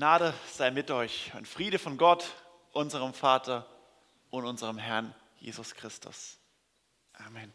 Gnade 0.00 0.32
sei 0.50 0.70
mit 0.70 0.90
euch 0.90 1.30
und 1.36 1.46
Friede 1.46 1.78
von 1.78 1.98
Gott, 1.98 2.24
unserem 2.72 3.12
Vater 3.12 3.66
und 4.30 4.46
unserem 4.46 4.78
Herrn 4.78 5.14
Jesus 5.40 5.74
Christus. 5.74 6.38
Amen. 7.12 7.52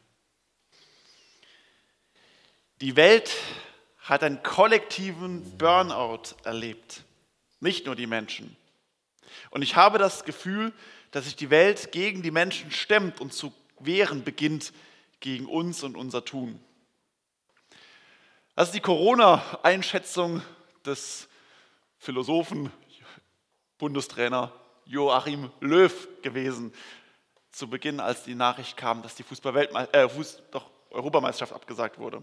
Die 2.82 2.96
Welt 2.96 3.32
hat 3.98 4.24
einen 4.24 4.44
kollektiven 4.44 5.58
Burnout 5.58 6.36
erlebt, 6.44 7.04
nicht 7.62 7.88
nur 7.88 7.96
die 7.96 8.06
Menschen. 8.06 8.56
Und 9.50 9.64
ich 9.64 9.76
habe 9.76 9.98
das 9.98 10.24
Gefühl, 10.24 10.72
dass 11.10 11.26
sich 11.26 11.36
die 11.36 11.50
Welt 11.50 11.92
gegen 11.92 12.22
die 12.22 12.30
Menschen 12.30 12.70
stemmt 12.70 13.22
und 13.22 13.34
zu 13.34 13.52
wehren 13.80 14.24
beginnt 14.24 14.72
gegen 15.20 15.48
uns 15.48 15.82
und 15.82 15.98
unser 15.98 16.24
Tun. 16.24 16.64
Das 18.56 18.68
ist 18.68 18.76
die 18.76 18.82
Corona-Einschätzung 18.82 20.44
des 20.86 21.28
Philosophen, 22.06 22.72
Bundestrainer 23.80 24.52
Joachim 24.86 25.50
Löw 25.60 26.08
gewesen, 26.22 26.72
zu 27.52 27.68
Beginn, 27.68 28.00
als 28.00 28.24
die 28.24 28.36
Nachricht 28.36 28.78
kam, 28.78 29.02
dass 29.02 29.16
die 29.16 29.24
äh, 29.24 30.08
Fuß 30.08 30.44
doch 30.52 30.70
Europameisterschaft 30.92 31.52
abgesagt 31.52 31.98
wurde. 31.98 32.22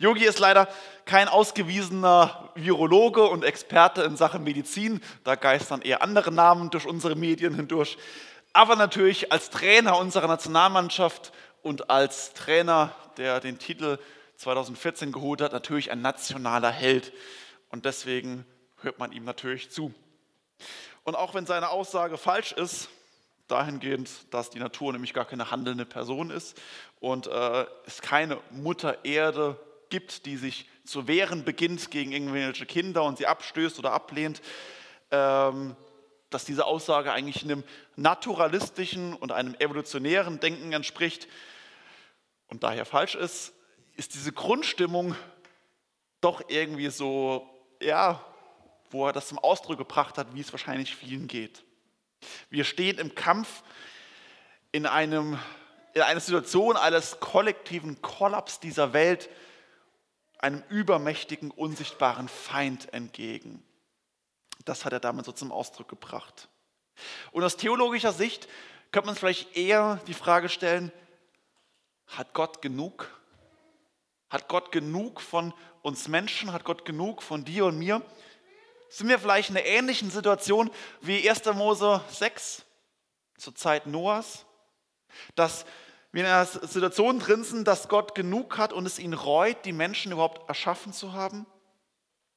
Yogi 0.00 0.24
ist 0.24 0.40
leider 0.40 0.68
kein 1.04 1.28
ausgewiesener 1.28 2.50
Virologe 2.56 3.22
und 3.22 3.44
Experte 3.44 4.02
in 4.02 4.16
Sachen 4.16 4.42
Medizin, 4.42 5.00
da 5.22 5.36
geistern 5.36 5.80
eher 5.80 6.02
andere 6.02 6.32
Namen 6.32 6.70
durch 6.70 6.86
unsere 6.86 7.14
Medien 7.14 7.54
hindurch, 7.54 7.96
aber 8.52 8.74
natürlich 8.74 9.30
als 9.30 9.50
Trainer 9.50 9.96
unserer 9.96 10.26
Nationalmannschaft 10.26 11.32
und 11.62 11.88
als 11.88 12.32
Trainer, 12.32 12.92
der 13.16 13.38
den 13.38 13.60
Titel 13.60 13.98
2014 14.38 15.12
geholt 15.12 15.40
hat, 15.40 15.52
natürlich 15.52 15.92
ein 15.92 16.02
nationaler 16.02 16.72
Held. 16.72 17.12
Und 17.70 17.84
deswegen 17.84 18.44
hört 18.82 18.98
man 18.98 19.12
ihm 19.12 19.24
natürlich 19.24 19.70
zu. 19.70 19.92
Und 21.04 21.14
auch 21.14 21.34
wenn 21.34 21.46
seine 21.46 21.70
Aussage 21.70 22.18
falsch 22.18 22.52
ist, 22.52 22.88
dahingehend, 23.48 24.10
dass 24.32 24.50
die 24.50 24.58
Natur 24.58 24.92
nämlich 24.92 25.14
gar 25.14 25.24
keine 25.24 25.50
handelnde 25.50 25.86
Person 25.86 26.30
ist 26.30 26.60
und 27.00 27.28
äh, 27.28 27.66
es 27.86 28.02
keine 28.02 28.40
Mutter 28.50 29.04
Erde 29.04 29.58
gibt, 29.88 30.26
die 30.26 30.36
sich 30.36 30.68
zu 30.84 31.06
wehren 31.06 31.44
beginnt 31.44 31.90
gegen 31.90 32.12
irgendwelche 32.12 32.66
Kinder 32.66 33.04
und 33.04 33.18
sie 33.18 33.26
abstößt 33.26 33.78
oder 33.78 33.92
ablehnt, 33.92 34.40
ähm, 35.10 35.76
dass 36.30 36.44
diese 36.44 36.66
Aussage 36.66 37.12
eigentlich 37.12 37.44
einem 37.44 37.62
naturalistischen 37.94 39.14
und 39.14 39.30
einem 39.30 39.54
evolutionären 39.54 40.40
Denken 40.40 40.72
entspricht 40.72 41.28
und 42.48 42.62
daher 42.62 42.84
falsch 42.84 43.14
ist, 43.14 43.52
ist 43.94 44.14
diese 44.14 44.32
Grundstimmung 44.32 45.14
doch 46.20 46.42
irgendwie 46.48 46.90
so, 46.90 47.48
ja, 47.80 48.24
wo 48.90 49.06
er 49.06 49.12
das 49.12 49.28
zum 49.28 49.38
Ausdruck 49.38 49.78
gebracht 49.78 50.18
hat, 50.18 50.34
wie 50.34 50.40
es 50.40 50.52
wahrscheinlich 50.52 50.94
vielen 50.94 51.26
geht. 51.26 51.64
Wir 52.50 52.64
stehen 52.64 52.98
im 52.98 53.14
Kampf 53.14 53.62
in, 54.72 54.86
einem, 54.86 55.38
in 55.94 56.02
einer 56.02 56.20
Situation 56.20 56.76
eines 56.76 57.20
kollektiven 57.20 58.00
Kollaps 58.02 58.60
dieser 58.60 58.92
Welt 58.92 59.28
einem 60.38 60.62
übermächtigen, 60.68 61.50
unsichtbaren 61.50 62.28
Feind 62.28 62.92
entgegen. 62.92 63.62
Das 64.64 64.84
hat 64.84 64.92
er 64.92 65.00
damit 65.00 65.24
so 65.24 65.32
zum 65.32 65.52
Ausdruck 65.52 65.88
gebracht. 65.88 66.48
Und 67.32 67.44
aus 67.44 67.56
theologischer 67.56 68.12
Sicht 68.12 68.48
könnte 68.90 69.06
man 69.06 69.16
vielleicht 69.16 69.56
eher 69.56 70.00
die 70.06 70.14
Frage 70.14 70.48
stellen, 70.48 70.92
hat 72.06 72.32
Gott 72.34 72.62
genug? 72.62 73.10
Hat 74.30 74.48
Gott 74.48 74.72
genug 74.72 75.20
von 75.20 75.52
uns 75.82 76.08
Menschen? 76.08 76.52
Hat 76.52 76.64
Gott 76.64 76.84
genug 76.84 77.22
von 77.22 77.44
dir 77.44 77.66
und 77.66 77.78
mir? 77.78 78.02
Sind 78.88 79.08
wir 79.08 79.18
vielleicht 79.18 79.50
in 79.50 79.56
einer 79.56 79.66
ähnlichen 79.66 80.10
Situation 80.10 80.70
wie 81.00 81.28
1. 81.28 81.44
Mose 81.54 82.00
6 82.10 82.64
zur 83.36 83.54
Zeit 83.54 83.86
Noahs? 83.86 84.46
Dass 85.34 85.64
wir 86.12 86.22
in 86.22 86.30
einer 86.30 86.46
Situation 86.46 87.18
drin 87.18 87.44
sind, 87.44 87.66
dass 87.66 87.88
Gott 87.88 88.14
genug 88.14 88.58
hat 88.58 88.72
und 88.72 88.86
es 88.86 88.98
ihn 88.98 89.12
reut, 89.12 89.64
die 89.64 89.72
Menschen 89.72 90.12
überhaupt 90.12 90.48
erschaffen 90.48 90.92
zu 90.92 91.12
haben? 91.12 91.46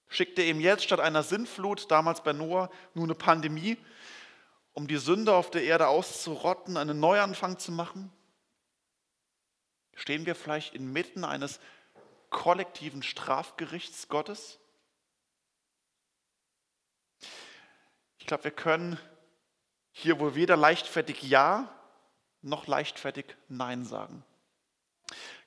Schickt 0.07 0.39
er 0.39 0.45
ihm 0.45 0.59
jetzt 0.59 0.83
statt 0.83 0.99
einer 0.99 1.21
Sintflut, 1.21 1.89
damals 1.91 2.23
bei 2.23 2.33
Noah, 2.33 2.69
nur 2.95 3.05
eine 3.05 3.15
Pandemie, 3.15 3.77
um 4.73 4.87
die 4.87 4.97
Sünde 4.97 5.35
auf 5.35 5.51
der 5.51 5.63
Erde 5.63 5.87
auszurotten, 5.87 6.77
einen 6.77 6.99
Neuanfang 6.99 7.59
zu 7.59 7.71
machen? 7.71 8.11
Stehen 9.93 10.25
wir 10.25 10.33
vielleicht 10.33 10.73
inmitten 10.73 11.23
eines 11.23 11.59
kollektiven 12.31 13.03
Strafgerichts 13.03 14.07
Gottes? 14.07 14.59
Glaube, 18.29 18.43
wir 18.43 18.51
können 18.51 18.99
hier 19.91 20.19
wohl 20.19 20.35
weder 20.35 20.55
leichtfertig 20.55 21.23
Ja 21.23 21.67
noch 22.41 22.67
leichtfertig 22.67 23.25
Nein 23.47 23.85
sagen. 23.85 24.23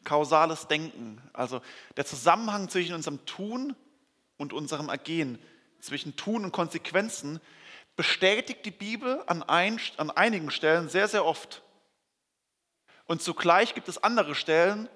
Kausales 0.03 0.67
Denken, 0.67 1.23
also 1.33 1.63
der 1.97 2.05
Zusammenhang 2.05 2.69
zwischen 2.69 2.97
unserem 2.97 3.25
Tun 3.25 3.77
und 4.37 4.53
unserem 4.53 4.89
Ergehen, 4.89 5.39
zwischen 5.79 6.17
Tun 6.17 6.45
und 6.45 6.51
Konsequenzen, 6.51 7.41
bestätigt 7.95 8.67
die 8.67 8.73
Bibel 8.73 9.23
an, 9.29 9.45
ein, 9.45 9.81
an 9.97 10.11
einigen 10.11 10.51
Stellen 10.51 10.89
sehr, 10.89 11.07
sehr 11.07 11.25
oft. 11.25 11.63
Und 13.05 13.23
zugleich 13.23 13.75
gibt 13.75 13.89
es 13.89 14.03
andere 14.03 14.35
Stellen, 14.35 14.89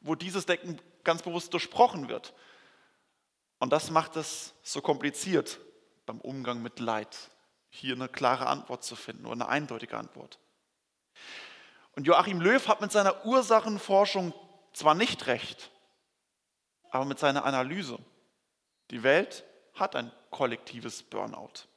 wo 0.00 0.14
dieses 0.14 0.44
Denken 0.44 0.78
ganz 1.04 1.22
bewusst 1.22 1.54
durchbrochen 1.54 2.10
wird. 2.10 2.34
Und 3.60 3.72
das 3.72 3.90
macht 3.90 4.16
es 4.16 4.52
so 4.62 4.82
kompliziert 4.82 5.58
beim 6.06 6.20
Umgang 6.20 6.62
mit 6.62 6.80
Leid, 6.80 7.16
hier 7.70 7.94
eine 7.94 8.08
klare 8.08 8.46
Antwort 8.46 8.84
zu 8.84 8.96
finden 8.96 9.26
oder 9.26 9.34
eine 9.34 9.48
eindeutige 9.48 9.96
Antwort. 9.96 10.38
Und 11.92 12.06
Joachim 12.06 12.40
Löw 12.40 12.66
hat 12.68 12.80
mit 12.80 12.92
seiner 12.92 13.24
Ursachenforschung 13.24 14.34
zwar 14.72 14.94
nicht 14.94 15.26
recht, 15.26 15.70
aber 16.90 17.04
mit 17.04 17.18
seiner 17.18 17.44
Analyse. 17.44 17.98
Die 18.90 19.02
Welt 19.02 19.44
hat 19.74 19.96
ein 19.96 20.12
kollektives 20.30 21.02
Burnout. 21.02 21.68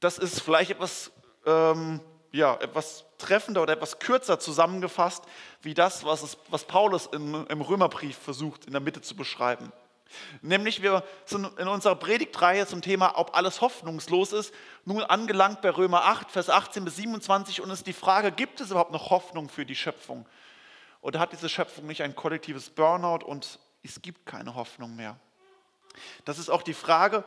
Das 0.00 0.18
ist 0.18 0.40
vielleicht 0.40 0.70
etwas, 0.70 1.10
ähm, 1.44 2.00
ja, 2.30 2.56
etwas 2.56 3.04
treffender 3.18 3.62
oder 3.62 3.72
etwas 3.72 3.98
kürzer 3.98 4.38
zusammengefasst, 4.38 5.24
wie 5.62 5.74
das, 5.74 6.04
was, 6.04 6.22
es, 6.22 6.38
was 6.48 6.64
Paulus 6.64 7.06
im, 7.06 7.46
im 7.48 7.60
Römerbrief 7.60 8.16
versucht, 8.16 8.66
in 8.66 8.72
der 8.72 8.80
Mitte 8.80 9.02
zu 9.02 9.16
beschreiben. 9.16 9.72
Nämlich 10.40 10.82
wir 10.82 11.04
sind 11.26 11.58
in 11.58 11.68
unserer 11.68 11.96
Predigtreihe 11.96 12.66
zum 12.66 12.82
Thema, 12.82 13.18
ob 13.18 13.36
alles 13.36 13.60
hoffnungslos 13.60 14.32
ist, 14.32 14.54
nun 14.84 15.02
angelangt 15.02 15.60
bei 15.60 15.70
Römer 15.70 16.04
8, 16.04 16.30
Vers 16.30 16.48
18 16.48 16.84
bis 16.84 16.96
27 16.96 17.60
und 17.60 17.70
es 17.70 17.80
ist 17.80 17.86
die 17.86 17.92
Frage, 17.92 18.32
gibt 18.32 18.60
es 18.60 18.70
überhaupt 18.70 18.92
noch 18.92 19.10
Hoffnung 19.10 19.48
für 19.48 19.66
die 19.66 19.76
Schöpfung? 19.76 20.26
Oder 21.00 21.20
hat 21.20 21.32
diese 21.32 21.48
Schöpfung 21.48 21.86
nicht 21.86 22.02
ein 22.02 22.16
kollektives 22.16 22.70
Burnout 22.70 23.24
und 23.24 23.58
es 23.82 24.02
gibt 24.02 24.26
keine 24.26 24.54
Hoffnung 24.54 24.96
mehr? 24.96 25.18
Das 26.24 26.38
ist 26.38 26.48
auch 26.48 26.62
die 26.62 26.74
Frage, 26.74 27.24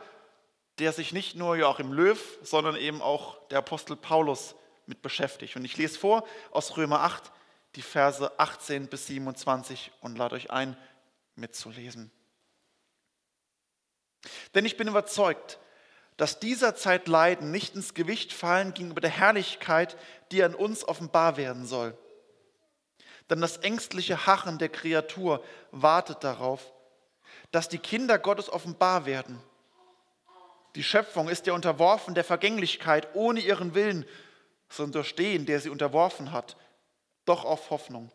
der 0.78 0.92
sich 0.92 1.12
nicht 1.12 1.36
nur 1.36 1.56
Joachim 1.56 1.92
Löw, 1.92 2.18
sondern 2.42 2.76
eben 2.76 3.02
auch 3.02 3.38
der 3.48 3.58
Apostel 3.58 3.96
Paulus 3.96 4.54
mit 4.86 5.02
beschäftigt. 5.02 5.56
Und 5.56 5.64
ich 5.64 5.76
lese 5.76 5.98
vor 5.98 6.24
aus 6.50 6.76
Römer 6.76 7.00
8, 7.00 7.30
die 7.76 7.82
Verse 7.82 8.38
18 8.38 8.88
bis 8.88 9.06
27 9.06 9.92
und 10.00 10.18
lade 10.18 10.34
euch 10.34 10.50
ein, 10.50 10.76
mitzulesen. 11.36 12.10
Denn 14.54 14.64
ich 14.64 14.76
bin 14.76 14.88
überzeugt, 14.88 15.58
dass 16.16 16.38
dieser 16.38 16.74
Zeit 16.74 17.08
Leiden 17.08 17.50
nicht 17.50 17.74
ins 17.74 17.94
Gewicht 17.94 18.32
fallen 18.32 18.74
gegenüber 18.74 19.00
der 19.00 19.10
Herrlichkeit, 19.10 19.96
die 20.30 20.42
an 20.42 20.54
uns 20.54 20.86
offenbar 20.86 21.36
werden 21.36 21.66
soll. 21.66 21.96
Denn 23.30 23.40
das 23.40 23.58
ängstliche 23.58 24.26
Harren 24.26 24.58
der 24.58 24.68
Kreatur 24.68 25.42
wartet 25.70 26.22
darauf, 26.22 26.72
dass 27.50 27.68
die 27.68 27.78
Kinder 27.78 28.18
Gottes 28.18 28.50
offenbar 28.50 29.06
werden. 29.06 29.40
Die 30.74 30.82
Schöpfung 30.82 31.28
ist 31.28 31.46
ja 31.46 31.52
unterworfen 31.52 32.14
der 32.14 32.24
Vergänglichkeit 32.24 33.14
ohne 33.14 33.40
ihren 33.40 33.74
Willen 33.74 34.06
zu 34.68 34.84
unterstehen, 34.84 35.44
der 35.44 35.60
sie 35.60 35.68
unterworfen 35.68 36.32
hat, 36.32 36.56
doch 37.24 37.44
auf 37.44 37.70
Hoffnung. 37.70 38.10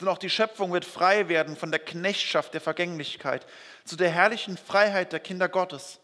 Denn 0.00 0.08
auch 0.08 0.18
die 0.18 0.30
Schöpfung 0.30 0.72
wird 0.72 0.84
frei 0.84 1.28
werden 1.28 1.56
von 1.56 1.70
der 1.70 1.80
Knechtschaft 1.80 2.54
der 2.54 2.60
Vergänglichkeit 2.60 3.46
zu 3.84 3.96
der 3.96 4.10
herrlichen 4.10 4.56
Freiheit 4.56 5.12
der 5.12 5.20
Kinder 5.20 5.48
Gottes. 5.48 6.00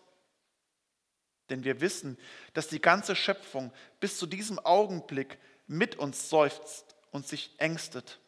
Denn 1.50 1.64
wir 1.64 1.80
wissen, 1.80 2.18
dass 2.54 2.68
die 2.68 2.80
ganze 2.80 3.16
Schöpfung 3.16 3.72
bis 4.00 4.18
zu 4.18 4.26
diesem 4.26 4.58
Augenblick 4.58 5.38
mit 5.66 5.96
uns 5.96 6.28
seufzt 6.28 6.96
und 7.10 7.26
sich 7.26 7.54
ängstet. 7.58 8.18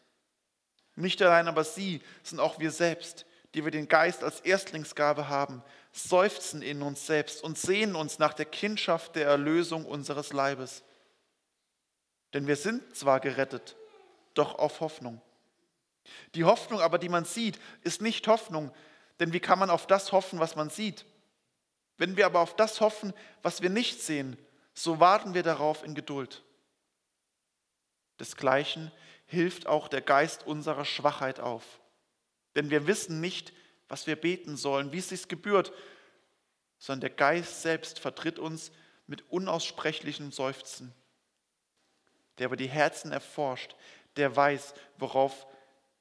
Nicht 0.96 1.20
allein 1.22 1.48
aber 1.48 1.64
sie, 1.64 2.00
sondern 2.22 2.46
auch 2.46 2.58
wir 2.58 2.70
selbst, 2.70 3.26
die 3.54 3.64
wir 3.64 3.70
den 3.70 3.88
Geist 3.88 4.22
als 4.22 4.40
Erstlingsgabe 4.40 5.28
haben, 5.28 5.62
seufzen 5.92 6.62
in 6.62 6.82
uns 6.82 7.06
selbst 7.06 7.42
und 7.42 7.58
sehnen 7.58 7.96
uns 7.96 8.18
nach 8.18 8.34
der 8.34 8.46
Kindschaft 8.46 9.16
der 9.16 9.26
Erlösung 9.26 9.84
unseres 9.84 10.32
Leibes. 10.32 10.84
Denn 12.32 12.46
wir 12.46 12.56
sind 12.56 12.94
zwar 12.94 13.18
gerettet, 13.18 13.76
doch 14.34 14.56
auf 14.58 14.80
Hoffnung. 14.80 15.20
Die 16.34 16.44
Hoffnung 16.44 16.80
aber, 16.80 16.98
die 16.98 17.08
man 17.08 17.24
sieht, 17.24 17.58
ist 17.82 18.02
nicht 18.02 18.26
Hoffnung, 18.28 18.72
Denn 19.18 19.34
wie 19.34 19.40
kann 19.40 19.58
man 19.58 19.68
auf 19.68 19.86
das 19.86 20.12
hoffen, 20.12 20.40
was 20.40 20.56
man 20.56 20.70
sieht? 20.70 21.04
Wenn 21.98 22.16
wir 22.16 22.24
aber 22.24 22.40
auf 22.40 22.56
das 22.56 22.80
hoffen, 22.80 23.12
was 23.42 23.60
wir 23.60 23.68
nicht 23.68 24.00
sehen, 24.00 24.38
so 24.72 24.98
warten 24.98 25.34
wir 25.34 25.42
darauf 25.42 25.84
in 25.84 25.94
Geduld. 25.94 26.42
Desgleichen 28.18 28.90
hilft 29.26 29.66
auch 29.66 29.88
der 29.88 30.00
Geist 30.00 30.46
unserer 30.46 30.86
Schwachheit 30.86 31.38
auf. 31.38 31.80
Denn 32.56 32.70
wir 32.70 32.86
wissen 32.86 33.20
nicht, 33.20 33.52
was 33.88 34.06
wir 34.06 34.16
beten 34.16 34.56
sollen, 34.56 34.92
wie 34.92 34.98
es 34.98 35.10
sich 35.10 35.28
gebührt, 35.28 35.72
sondern 36.78 37.02
der 37.02 37.10
Geist 37.10 37.62
selbst 37.62 37.98
vertritt 37.98 38.38
uns 38.38 38.72
mit 39.06 39.28
unaussprechlichem 39.30 40.32
Seufzen. 40.32 40.94
Der 42.38 42.46
aber 42.46 42.56
die 42.56 42.68
Herzen 42.68 43.12
erforscht, 43.12 43.76
der 44.16 44.34
weiß, 44.34 44.74
worauf 44.96 45.46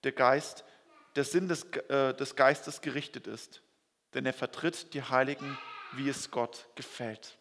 der 0.04 0.12
Geist, 0.12 0.63
der 1.16 1.24
Sinn 1.24 1.48
des, 1.48 1.63
äh, 1.63 2.13
des 2.13 2.36
Geistes 2.36 2.81
gerichtet 2.81 3.28
ist. 3.28 3.62
Denn 4.13 4.25
er 4.25 4.34
vertritt 4.34 4.94
die 4.94 5.04
Heiligen, 5.04 5.57
wie 5.94 6.10
es 6.10 6.31
Gott 6.31 6.68
gefällt. 6.75 7.38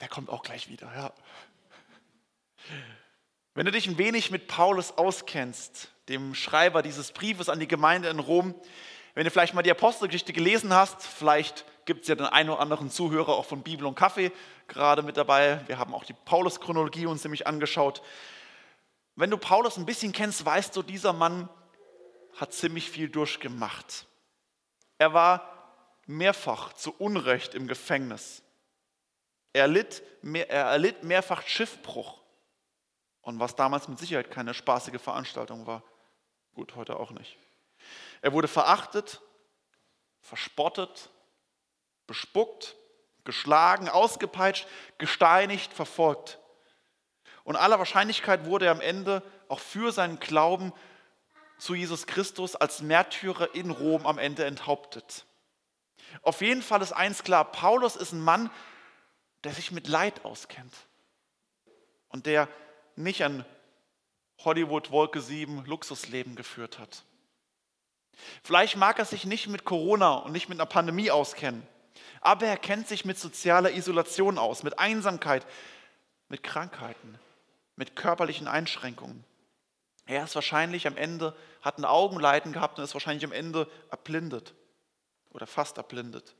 Der 0.00 0.08
kommt 0.08 0.30
auch 0.30 0.42
gleich 0.42 0.68
wieder, 0.68 0.92
ja. 0.94 1.12
Wenn 3.54 3.66
du 3.66 3.72
dich 3.72 3.88
ein 3.88 3.98
wenig 3.98 4.30
mit 4.30 4.46
Paulus 4.46 4.92
auskennst, 4.92 5.92
dem 6.08 6.34
Schreiber 6.34 6.82
dieses 6.82 7.10
Briefes 7.10 7.48
an 7.48 7.58
die 7.58 7.66
Gemeinde 7.66 8.08
in 8.08 8.20
Rom, 8.20 8.54
wenn 9.14 9.24
du 9.24 9.30
vielleicht 9.32 9.54
mal 9.54 9.62
die 9.62 9.70
Apostelgeschichte 9.70 10.32
gelesen 10.32 10.72
hast, 10.72 11.02
vielleicht 11.02 11.64
gibt 11.88 12.02
es 12.02 12.08
ja 12.08 12.14
den 12.14 12.26
einen 12.26 12.50
oder 12.50 12.60
anderen 12.60 12.90
Zuhörer 12.90 13.30
auch 13.30 13.46
von 13.46 13.62
Bibel 13.62 13.86
und 13.86 13.94
Kaffee 13.94 14.30
gerade 14.68 15.02
mit 15.02 15.16
dabei. 15.16 15.66
Wir 15.68 15.78
haben 15.78 15.94
auch 15.94 16.04
die 16.04 16.12
Paulus-Chronologie 16.12 17.06
uns 17.06 17.24
nämlich 17.24 17.46
angeschaut. 17.46 18.02
Wenn 19.16 19.30
du 19.30 19.38
Paulus 19.38 19.78
ein 19.78 19.86
bisschen 19.86 20.12
kennst, 20.12 20.44
weißt 20.44 20.76
du, 20.76 20.82
dieser 20.82 21.14
Mann 21.14 21.48
hat 22.36 22.52
ziemlich 22.52 22.90
viel 22.90 23.08
durchgemacht. 23.08 24.06
Er 24.98 25.14
war 25.14 25.80
mehrfach 26.04 26.74
zu 26.74 26.94
Unrecht 26.98 27.54
im 27.54 27.66
Gefängnis. 27.66 28.42
Er, 29.54 29.66
litt, 29.66 30.02
er 30.22 30.66
erlitt 30.66 31.04
mehrfach 31.04 31.42
Schiffbruch. 31.46 32.20
Und 33.22 33.40
was 33.40 33.56
damals 33.56 33.88
mit 33.88 33.98
Sicherheit 33.98 34.30
keine 34.30 34.52
spaßige 34.52 35.00
Veranstaltung 35.00 35.66
war. 35.66 35.82
Gut, 36.54 36.76
heute 36.76 37.00
auch 37.00 37.12
nicht. 37.12 37.38
Er 38.20 38.34
wurde 38.34 38.46
verachtet, 38.46 39.22
verspottet, 40.20 41.08
bespuckt, 42.08 42.74
geschlagen, 43.22 43.88
ausgepeitscht, 43.88 44.66
gesteinigt, 44.98 45.72
verfolgt. 45.72 46.40
Und 47.44 47.54
aller 47.54 47.78
Wahrscheinlichkeit 47.78 48.46
wurde 48.46 48.66
er 48.66 48.72
am 48.72 48.80
Ende 48.80 49.22
auch 49.48 49.60
für 49.60 49.92
seinen 49.92 50.18
Glauben 50.18 50.72
zu 51.58 51.74
Jesus 51.74 52.06
Christus 52.06 52.56
als 52.56 52.82
Märtyrer 52.82 53.54
in 53.54 53.70
Rom 53.70 54.06
am 54.06 54.18
Ende 54.18 54.44
enthauptet. 54.44 55.24
Auf 56.22 56.40
jeden 56.40 56.62
Fall 56.62 56.82
ist 56.82 56.92
eins 56.92 57.22
klar, 57.22 57.44
Paulus 57.44 57.94
ist 57.94 58.12
ein 58.12 58.20
Mann, 58.20 58.50
der 59.44 59.52
sich 59.52 59.70
mit 59.70 59.86
Leid 59.86 60.24
auskennt 60.24 60.74
und 62.08 62.26
der 62.26 62.48
nicht 62.96 63.22
ein 63.22 63.44
Hollywood 64.44 64.90
Wolke 64.90 65.20
7 65.20 65.64
Luxusleben 65.66 66.34
geführt 66.36 66.78
hat. 66.78 67.04
Vielleicht 68.42 68.76
mag 68.76 68.98
er 68.98 69.04
sich 69.04 69.24
nicht 69.24 69.48
mit 69.48 69.64
Corona 69.64 70.14
und 70.14 70.32
nicht 70.32 70.48
mit 70.48 70.58
einer 70.58 70.66
Pandemie 70.66 71.10
auskennen, 71.10 71.66
aber 72.20 72.46
er 72.46 72.56
kennt 72.56 72.88
sich 72.88 73.04
mit 73.04 73.18
sozialer 73.18 73.72
Isolation 73.72 74.38
aus, 74.38 74.62
mit 74.62 74.78
Einsamkeit, 74.78 75.46
mit 76.28 76.42
Krankheiten, 76.42 77.18
mit 77.76 77.96
körperlichen 77.96 78.48
Einschränkungen. 78.48 79.24
Er 80.06 80.24
ist 80.24 80.34
wahrscheinlich 80.34 80.86
am 80.86 80.96
Ende, 80.96 81.36
hat 81.60 81.78
ein 81.78 81.84
Augenleiden 81.84 82.52
gehabt 82.52 82.78
und 82.78 82.84
ist 82.84 82.94
wahrscheinlich 82.94 83.24
am 83.24 83.32
Ende 83.32 83.70
erblindet 83.90 84.54
oder 85.30 85.46
fast 85.46 85.76
erblindet. 85.76 86.34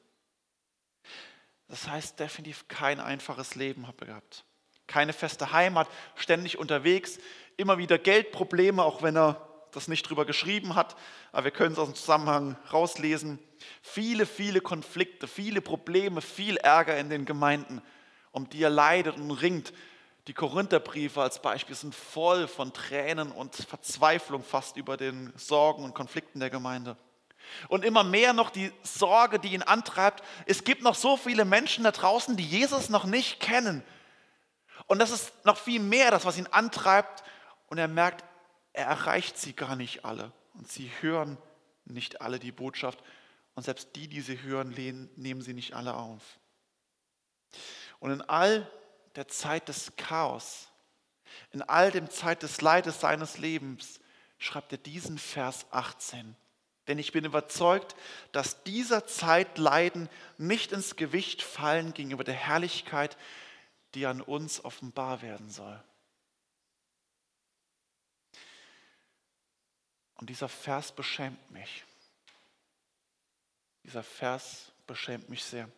Das 1.68 1.86
heißt 1.86 2.18
definitiv 2.18 2.66
kein 2.68 2.98
einfaches 2.98 3.54
Leben 3.54 3.86
habe 3.86 4.06
gehabt. 4.06 4.44
Keine 4.86 5.12
feste 5.12 5.52
Heimat, 5.52 5.86
ständig 6.14 6.58
unterwegs, 6.58 7.18
immer 7.58 7.76
wieder 7.76 7.98
Geldprobleme, 7.98 8.82
auch 8.82 9.02
wenn 9.02 9.16
er 9.16 9.47
das 9.72 9.88
nicht 9.88 10.02
drüber 10.08 10.24
geschrieben 10.24 10.74
hat, 10.74 10.96
aber 11.32 11.44
wir 11.44 11.50
können 11.50 11.72
es 11.72 11.78
aus 11.78 11.88
dem 11.88 11.94
Zusammenhang 11.94 12.56
rauslesen. 12.72 13.38
Viele, 13.82 14.26
viele 14.26 14.60
Konflikte, 14.60 15.26
viele 15.26 15.60
Probleme, 15.60 16.20
viel 16.20 16.56
Ärger 16.56 16.98
in 16.98 17.10
den 17.10 17.24
Gemeinden, 17.24 17.82
um 18.32 18.48
die 18.48 18.62
er 18.62 18.70
leidet 18.70 19.16
und 19.16 19.30
ringt. 19.30 19.72
Die 20.26 20.34
Korintherbriefe 20.34 21.22
als 21.22 21.40
Beispiel 21.40 21.74
sind 21.74 21.94
voll 21.94 22.48
von 22.48 22.72
Tränen 22.72 23.32
und 23.32 23.54
Verzweiflung 23.56 24.44
fast 24.44 24.76
über 24.76 24.96
den 24.96 25.32
Sorgen 25.36 25.84
und 25.84 25.94
Konflikten 25.94 26.40
der 26.40 26.50
Gemeinde. 26.50 26.96
Und 27.68 27.84
immer 27.84 28.04
mehr 28.04 28.34
noch 28.34 28.50
die 28.50 28.70
Sorge, 28.82 29.38
die 29.38 29.54
ihn 29.54 29.62
antreibt. 29.62 30.22
Es 30.44 30.64
gibt 30.64 30.82
noch 30.82 30.94
so 30.94 31.16
viele 31.16 31.46
Menschen 31.46 31.84
da 31.84 31.92
draußen, 31.92 32.36
die 32.36 32.44
Jesus 32.44 32.90
noch 32.90 33.04
nicht 33.04 33.40
kennen. 33.40 33.82
Und 34.86 34.98
das 34.98 35.10
ist 35.10 35.44
noch 35.44 35.56
viel 35.56 35.80
mehr 35.80 36.10
das, 36.10 36.24
was 36.24 36.36
ihn 36.38 36.46
antreibt. 36.48 37.22
Und 37.68 37.78
er 37.78 37.88
merkt, 37.88 38.24
er 38.78 38.86
erreicht 38.86 39.36
sie 39.36 39.54
gar 39.54 39.74
nicht 39.74 40.04
alle. 40.04 40.30
Und 40.54 40.70
sie 40.70 40.88
hören 41.00 41.36
nicht 41.84 42.20
alle 42.20 42.38
die 42.38 42.52
Botschaft. 42.52 43.02
Und 43.54 43.64
selbst 43.64 43.96
die, 43.96 44.06
die 44.06 44.20
sie 44.20 44.40
hören, 44.40 44.70
nehmen 45.16 45.42
sie 45.42 45.52
nicht 45.52 45.74
alle 45.74 45.94
auf. 45.94 46.22
Und 47.98 48.12
in 48.12 48.22
all 48.22 48.70
der 49.16 49.26
Zeit 49.26 49.68
des 49.68 49.96
Chaos, 49.96 50.68
in 51.50 51.62
all 51.62 51.90
dem 51.90 52.08
Zeit 52.08 52.44
des 52.44 52.60
Leides 52.60 53.00
seines 53.00 53.36
Lebens, 53.38 53.98
schreibt 54.38 54.70
er 54.70 54.78
diesen 54.78 55.18
Vers 55.18 55.66
18. 55.72 56.36
Denn 56.86 57.00
ich 57.00 57.10
bin 57.10 57.24
überzeugt, 57.24 57.96
dass 58.30 58.62
dieser 58.62 59.08
Zeitleiden 59.08 60.08
nicht 60.36 60.70
ins 60.70 60.94
Gewicht 60.94 61.42
fallen 61.42 61.94
gegenüber 61.94 62.22
der 62.22 62.34
Herrlichkeit, 62.34 63.18
die 63.94 64.06
an 64.06 64.20
uns 64.20 64.64
offenbar 64.64 65.20
werden 65.20 65.50
soll. 65.50 65.82
Und 70.18 70.30
dieser 70.30 70.48
Vers 70.48 70.92
beschämt 70.92 71.50
mich. 71.50 71.84
Dieser 73.84 74.02
Vers 74.02 74.72
beschämt 74.86 75.28
mich 75.28 75.44
sehr. 75.44 75.68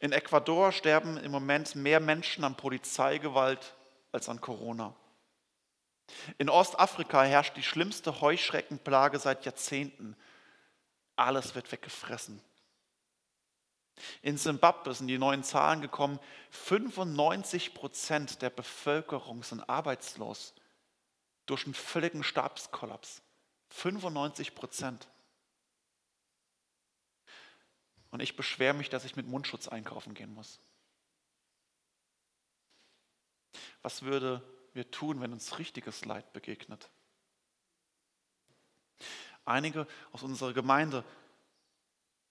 In 0.00 0.12
Ecuador 0.12 0.70
sterben 0.70 1.16
im 1.16 1.32
Moment 1.32 1.74
mehr 1.74 1.98
Menschen 1.98 2.44
an 2.44 2.56
Polizeigewalt 2.56 3.74
als 4.12 4.28
an 4.28 4.40
Corona. 4.40 4.94
In 6.36 6.50
Ostafrika 6.50 7.22
herrscht 7.22 7.56
die 7.56 7.62
schlimmste 7.62 8.20
Heuschreckenplage 8.20 9.18
seit 9.18 9.46
Jahrzehnten. 9.46 10.14
Alles 11.16 11.54
wird 11.54 11.72
weggefressen. 11.72 12.42
In 14.20 14.36
Simbabwe 14.36 14.92
sind 14.92 15.06
die 15.06 15.18
neuen 15.18 15.42
Zahlen 15.42 15.80
gekommen, 15.80 16.18
95 16.50 17.72
Prozent 17.72 18.42
der 18.42 18.50
Bevölkerung 18.50 19.42
sind 19.42 19.68
arbeitslos 19.68 20.54
durch 21.46 21.64
einen 21.64 21.74
völligen 21.74 22.24
Stabskollaps. 22.24 23.22
95 23.70 24.54
Prozent. 24.54 25.08
Und 28.10 28.20
ich 28.20 28.36
beschwere 28.36 28.74
mich, 28.74 28.90
dass 28.90 29.04
ich 29.04 29.16
mit 29.16 29.26
Mundschutz 29.26 29.68
einkaufen 29.68 30.14
gehen 30.14 30.34
muss. 30.34 30.60
Was 33.80 34.02
würde 34.02 34.42
wir 34.74 34.90
tun, 34.90 35.20
wenn 35.20 35.32
uns 35.32 35.58
richtiges 35.58 36.04
Leid 36.04 36.32
begegnet. 36.32 36.90
Einige 39.44 39.86
aus 40.12 40.22
unserer 40.22 40.52
Gemeinde 40.52 41.04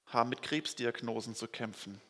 haben 0.06 0.30
mit 0.30 0.42
Krebsdiagnosen 0.42 1.36
zu 1.36 1.48
kämpfen, 1.48 2.02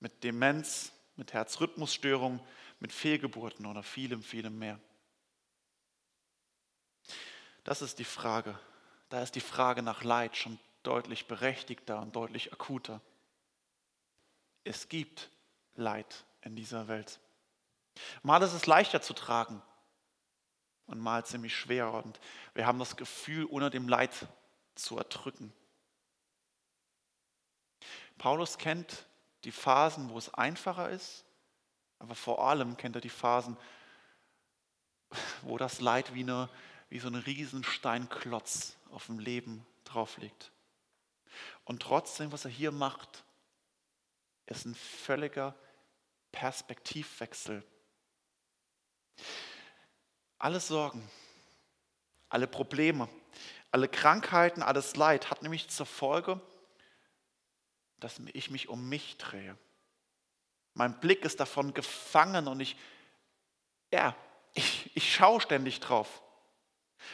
mit 0.00 0.24
Demenz, 0.24 0.92
mit 1.16 1.32
Herzrhythmusstörungen, 1.32 2.40
mit 2.80 2.92
Fehlgeburten 2.92 3.66
oder 3.66 3.82
vielem, 3.82 4.22
vielem 4.22 4.58
mehr. 4.58 4.80
Das 7.72 7.80
ist 7.80 7.98
die 7.98 8.04
Frage. 8.04 8.58
Da 9.08 9.22
ist 9.22 9.34
die 9.34 9.40
Frage 9.40 9.80
nach 9.80 10.04
Leid 10.04 10.36
schon 10.36 10.58
deutlich 10.82 11.26
berechtigter 11.26 12.02
und 12.02 12.14
deutlich 12.14 12.52
akuter. 12.52 13.00
Es 14.62 14.90
gibt 14.90 15.30
Leid 15.74 16.26
in 16.42 16.54
dieser 16.54 16.86
Welt. 16.86 17.18
Mal 18.22 18.42
ist 18.42 18.52
es 18.52 18.66
leichter 18.66 19.00
zu 19.00 19.14
tragen 19.14 19.62
und 20.84 21.00
mal 21.00 21.24
ziemlich 21.24 21.56
schwer. 21.56 21.90
Und 21.94 22.20
wir 22.52 22.66
haben 22.66 22.78
das 22.78 22.94
Gefühl, 22.98 23.46
ohne 23.46 23.70
dem 23.70 23.88
Leid 23.88 24.28
zu 24.74 24.98
erdrücken. 24.98 25.50
Paulus 28.18 28.58
kennt 28.58 29.06
die 29.44 29.50
Phasen, 29.50 30.10
wo 30.10 30.18
es 30.18 30.34
einfacher 30.34 30.90
ist, 30.90 31.24
aber 32.00 32.16
vor 32.16 32.46
allem 32.46 32.76
kennt 32.76 32.96
er 32.96 33.00
die 33.00 33.08
Phasen, 33.08 33.56
wo 35.40 35.56
das 35.56 35.80
Leid 35.80 36.12
wie, 36.12 36.20
eine, 36.20 36.50
wie 36.92 36.98
so 36.98 37.08
ein 37.08 37.14
Riesensteinklotz 37.14 38.76
auf 38.90 39.06
dem 39.06 39.18
Leben 39.18 39.64
drauf 39.84 40.18
liegt. 40.18 40.52
Und 41.64 41.80
trotzdem, 41.80 42.30
was 42.32 42.44
er 42.44 42.50
hier 42.50 42.70
macht, 42.70 43.24
ist 44.44 44.66
ein 44.66 44.74
völliger 44.74 45.54
Perspektivwechsel. 46.32 47.64
Alle 50.38 50.60
Sorgen, 50.60 51.10
alle 52.28 52.46
Probleme, 52.46 53.08
alle 53.70 53.88
Krankheiten, 53.88 54.62
alles 54.62 54.94
Leid 54.94 55.30
hat 55.30 55.40
nämlich 55.40 55.70
zur 55.70 55.86
Folge, 55.86 56.42
dass 58.00 58.20
ich 58.34 58.50
mich 58.50 58.68
um 58.68 58.90
mich 58.90 59.16
drehe. 59.16 59.56
Mein 60.74 61.00
Blick 61.00 61.24
ist 61.24 61.40
davon 61.40 61.72
gefangen 61.72 62.48
und 62.48 62.60
ich, 62.60 62.76
ja, 63.90 64.14
ich, 64.52 64.94
ich 64.94 65.14
schaue 65.14 65.40
ständig 65.40 65.80
drauf. 65.80 66.21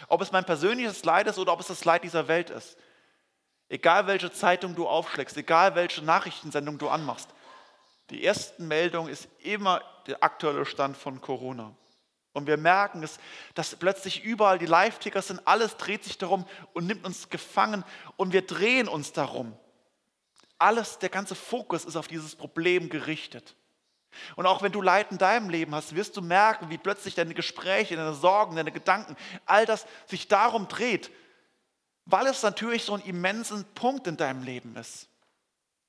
Ob 0.09 0.21
es 0.23 0.33
mein 0.33 0.45
persönliches 0.45 1.05
Leid 1.05 1.27
ist 1.27 1.39
oder 1.39 1.53
ob 1.53 1.61
es 1.61 1.69
das 1.69 1.85
Leid 1.85 2.05
dieser 2.05 2.29
Welt 2.29 2.51
ist. 2.51 2.77
Egal 3.69 4.07
welche 4.07 4.33
Zeitung 4.33 4.75
du 4.75 4.87
aufschlägst, 4.89 5.37
egal 5.37 5.75
welche 5.75 6.03
Nachrichtensendung 6.03 6.79
du 6.79 6.89
anmachst. 6.89 7.29
Die 8.11 8.23
erste 8.23 8.63
Meldung 8.63 9.09
ist 9.09 9.29
immer 9.41 9.83
der 10.07 10.23
aktuelle 10.23 10.65
Stand 10.65 10.97
von 10.97 11.21
Corona. 11.21 11.75
Und 12.33 12.47
wir 12.47 12.57
merken 12.57 13.03
es, 13.03 13.19
dass 13.55 13.77
plötzlich 13.77 14.23
überall 14.23 14.59
die 14.59 14.67
Live-Ticker 14.67 15.21
sind, 15.21 15.47
alles 15.47 15.77
dreht 15.77 16.05
sich 16.05 16.19
darum 16.19 16.47
und 16.73 16.87
nimmt 16.87 17.05
uns 17.05 17.29
gefangen 17.29 17.85
und 18.17 18.33
wir 18.33 18.47
drehen 18.47 18.89
uns 18.89 19.13
darum. 19.13 19.57
Alles, 20.59 20.99
der 20.99 21.09
ganze 21.09 21.35
Fokus 21.35 21.85
ist 21.85 21.97
auf 21.97 22.09
dieses 22.09 22.37
Problem 22.37 22.89
gerichtet. 22.91 23.55
Und 24.37 24.47
auch 24.47 24.63
wenn 24.63 24.73
du 24.73 24.83
Leid 24.83 25.13
in 25.13 25.19
deinem 25.19 25.51
Leben 25.51 25.75
hast, 25.75 25.95
wirst 25.95 26.17
du 26.17 26.23
merken, 26.23 26.71
wie 26.71 26.79
plötzlich 26.79 27.15
deine 27.15 27.35
Gespräche, 27.35 27.97
deine 27.97 28.15
Sorgen, 28.15 28.57
deine 28.57 28.73
Gedanken, 28.73 29.17
all 29.47 29.67
das 29.67 29.87
sich 30.07 30.29
darum 30.29 30.69
dreht, 30.69 31.11
weil 32.05 32.27
es 32.27 32.43
natürlich 32.43 32.85
so 32.85 32.95
einen 32.95 33.05
immensen 33.05 33.65
Punkt 33.75 34.07
in 34.07 34.17
deinem 34.17 34.43
Leben 34.43 34.77
ist. 34.77 35.09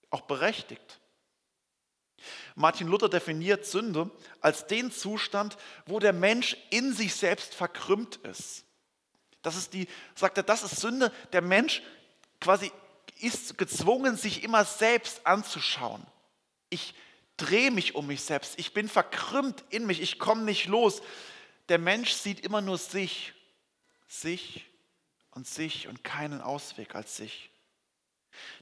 Auch 0.10 0.22
berechtigt. 0.22 1.00
Martin 2.56 2.88
Luther 2.88 3.08
definiert 3.08 3.66
Sünde 3.66 4.12
als 4.42 4.68
den 4.68 4.92
Zustand, 4.92 5.58
wo 5.86 6.00
der 6.00 6.14
Mensch 6.14 6.58
in 6.70 6.94
sich 6.94 7.16
selbst 7.16 7.56
verkrümmt 7.56 8.18
ist. 8.18 8.66
Das 9.42 9.56
ist 9.56 9.74
die, 9.74 9.88
sagt 10.16 10.38
er, 10.38 10.44
das 10.44 10.64
ist 10.64 10.82
Sünde. 10.82 11.14
Der 11.32 11.42
Mensch 11.42 11.82
quasi 12.42 12.72
ist 13.20 13.58
gezwungen, 13.58 14.18
sich 14.18 14.44
immer 14.44 14.66
selbst 14.66 15.26
anzuschauen. 15.26 16.06
Ich 16.70 16.94
drehe 17.40 17.72
mich 17.72 17.96
um 17.96 18.08
mich 18.08 18.22
selbst. 18.22 18.60
Ich 18.60 18.74
bin 18.74 18.88
verkrümmt 18.88 19.64
in 19.70 19.86
mich. 19.86 20.02
Ich 20.02 20.20
komme 20.20 20.44
nicht 20.44 20.68
los. 20.68 21.02
Der 21.70 21.78
Mensch 21.80 22.12
sieht 22.12 22.40
immer 22.42 22.62
nur 22.62 22.78
sich, 22.78 23.34
sich 24.08 24.66
und 25.32 25.48
sich 25.48 25.88
und 25.88 26.04
keinen 26.04 26.42
Ausweg 26.42 26.96
als 26.96 27.16
sich. 27.16 27.52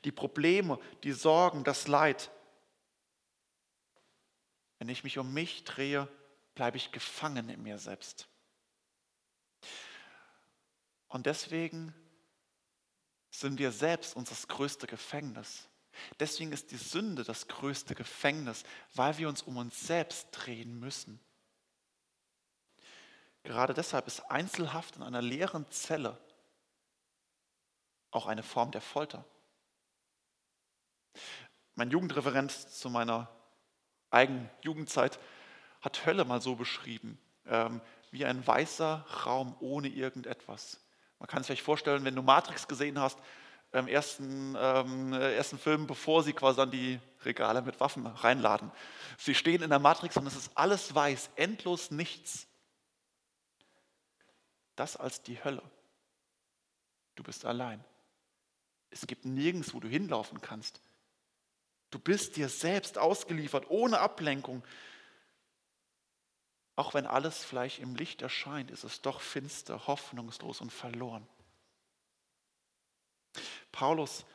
Die 0.05 0.12
Probleme, 0.12 0.79
die 1.03 1.12
Sorgen, 1.12 1.63
das 1.63 1.88
Leid. 1.88 2.31
Wenn 4.79 4.89
ich 4.89 5.03
mich 5.03 5.17
um 5.17 5.34
mich 5.34 5.63
drehe, 5.63 6.07
bleibe 6.55 6.77
ich 6.77 6.91
gefangen 6.91 7.50
in 7.50 7.63
mir 7.63 7.77
selbst. 7.77 8.27
Und 11.07 11.25
deswegen 11.25 11.93
sind 13.31 13.60
wir 13.60 13.72
selbst 13.72 14.15
unser 14.15 14.36
größte 14.48 14.88
Gefängnis. 14.88 15.67
Deswegen 16.20 16.51
ist 16.51 16.72
die 16.72 16.77
Sünde 16.77 17.24
das 17.24 17.48
größte 17.48 17.96
Gefängnis, 17.96 18.63
weil 18.96 19.18
wir 19.18 19.30
uns 19.30 19.42
um 19.42 19.58
uns 19.58 19.80
selbst 19.86 20.30
drehen 20.32 20.80
müssen. 20.80 21.20
Gerade 23.44 23.74
deshalb 23.74 24.08
ist 24.08 24.20
Einzelhaft 24.30 24.98
in 24.98 25.04
einer 25.04 25.22
leeren 25.22 25.70
Zelle 25.72 26.20
auch 28.12 28.25
eine 28.25 28.44
Form 28.44 28.72
der 28.72 28.82
Folter. 28.82 29.25
Mein 31.75 31.92
Jugendreferent 31.92 32.51
zu 32.51 32.89
meiner 32.89 33.30
eigenen 34.10 34.50
Jugendzeit 34.62 35.20
hat 35.82 36.06
Hölle 36.06 36.25
mal 36.25 36.42
so 36.42 36.56
beschrieben, 36.56 37.20
ähm, 37.46 37.82
wie 38.12 38.25
ein 38.25 38.46
weißer 38.46 39.06
Raum 39.25 39.56
ohne 39.60 39.88
irgendetwas. 39.88 40.80
Man 41.20 41.27
kann 41.27 41.44
sich 41.44 41.48
vielleicht 41.48 41.63
vorstellen, 41.63 42.06
wenn 42.06 42.16
du 42.16 42.22
Matrix 42.22 42.68
gesehen 42.68 43.00
hast, 43.00 43.20
im 43.74 43.88
ersten, 43.88 44.56
ähm, 44.58 45.14
ersten 45.14 45.60
Film, 45.60 45.88
bevor 45.88 46.24
sie 46.24 46.34
quasi 46.34 46.58
dann 46.58 46.72
die 46.72 47.00
Regale 47.26 47.62
mit 47.62 47.80
Waffen 47.80 48.08
reinladen. 48.08 48.72
Sie 49.18 49.36
stehen 49.36 49.62
in 49.62 49.70
der 49.70 49.80
Matrix 49.80 50.18
und 50.18 50.28
es 50.28 50.36
ist 50.36 50.52
alles 50.56 50.94
weiß, 50.94 51.30
endlos 51.36 51.92
nichts. 51.92 52.48
Das 54.76 54.96
als 54.96 55.22
die 55.22 55.44
Hölle. 55.44 55.64
Du 57.16 57.24
bist 57.24 57.46
allein. 57.46 57.84
Es 58.90 59.06
gibt 59.06 59.26
nirgends, 59.26 59.74
wo 59.74 59.80
du 59.80 59.88
hinlaufen 59.88 60.40
kannst. 60.40 60.82
Du 61.90 62.00
bist 62.00 62.36
dir 62.36 62.50
selbst 62.50 62.98
ausgeliefert, 62.98 63.66
ohne 63.70 64.00
Ablenkung. 64.00 64.64
Auch 66.76 66.94
wenn 66.94 67.08
alles 67.08 67.44
vielleicht 67.44 67.80
im 67.80 67.96
Licht 67.96 68.22
erscheint, 68.22 68.72
ist 68.72 68.84
es 68.84 69.02
doch 69.02 69.20
finster, 69.22 69.88
hoffnungslos 69.88 70.62
und 70.62 70.72
verloren. 70.72 71.28
Paulus 73.77 74.25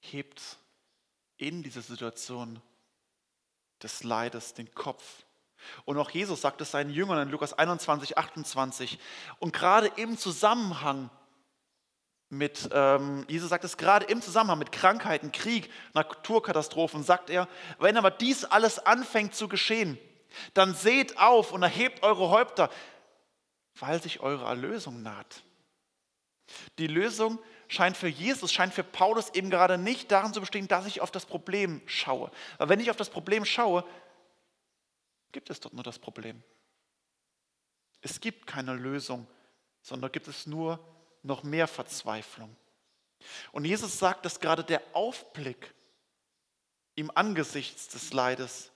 hebt 0.00 0.56
in 1.36 1.62
dieser 1.62 1.82
Situation 1.82 2.62
des 3.82 4.02
Leides 4.02 4.54
den 4.54 4.72
Kopf. 4.72 5.26
Und 5.84 5.98
auch 5.98 6.08
Jesus 6.08 6.40
sagt 6.40 6.62
es 6.62 6.70
seinen 6.70 6.88
Jüngern 6.88 7.20
in 7.20 7.28
Lukas 7.28 7.52
21, 7.52 8.16
28. 8.16 8.98
Und 9.40 9.52
gerade 9.52 9.88
im 9.96 10.16
Zusammenhang 10.16 11.10
mit, 12.30 12.70
ähm, 12.72 13.26
Jesus 13.28 13.50
sagt 13.50 13.64
es 13.64 13.76
gerade 13.76 14.06
im 14.06 14.22
Zusammenhang 14.22 14.58
mit 14.58 14.72
Krankheiten, 14.72 15.30
Krieg, 15.30 15.70
Naturkatastrophen, 15.92 17.02
sagt 17.02 17.28
er, 17.28 17.46
wenn 17.78 17.98
aber 17.98 18.10
dies 18.10 18.46
alles 18.46 18.78
anfängt 18.78 19.34
zu 19.34 19.48
geschehen, 19.48 19.98
dann 20.54 20.74
seht 20.74 21.18
auf 21.18 21.52
und 21.52 21.62
erhebt 21.62 22.02
eure 22.02 22.30
Häupter, 22.30 22.70
weil 23.78 24.02
sich 24.02 24.20
eure 24.20 24.46
Erlösung 24.46 25.02
naht. 25.02 25.42
Die 26.78 26.86
Lösung 26.86 27.38
scheint 27.68 27.96
für 27.96 28.08
Jesus, 28.08 28.52
scheint 28.52 28.74
für 28.74 28.84
Paulus 28.84 29.30
eben 29.30 29.50
gerade 29.50 29.78
nicht 29.78 30.10
darin 30.10 30.32
zu 30.32 30.40
bestehen, 30.40 30.68
dass 30.68 30.86
ich 30.86 31.00
auf 31.00 31.10
das 31.10 31.26
Problem 31.26 31.82
schaue. 31.86 32.30
Weil 32.58 32.68
wenn 32.68 32.80
ich 32.80 32.90
auf 32.90 32.96
das 32.96 33.10
Problem 33.10 33.44
schaue, 33.44 33.84
gibt 35.32 35.50
es 35.50 35.60
dort 35.60 35.74
nur 35.74 35.84
das 35.84 35.98
Problem. 35.98 36.42
Es 38.00 38.20
gibt 38.20 38.46
keine 38.46 38.74
Lösung, 38.74 39.26
sondern 39.82 40.10
gibt 40.10 40.28
es 40.28 40.46
nur 40.46 40.78
noch 41.22 41.42
mehr 41.42 41.66
Verzweiflung. 41.66 42.56
Und 43.52 43.64
Jesus 43.64 43.98
sagt, 43.98 44.24
dass 44.24 44.40
gerade 44.40 44.64
der 44.64 44.82
Aufblick 44.92 45.74
im 46.94 47.10
Angesichts 47.14 47.88
des 47.88 48.12
Leides 48.12 48.72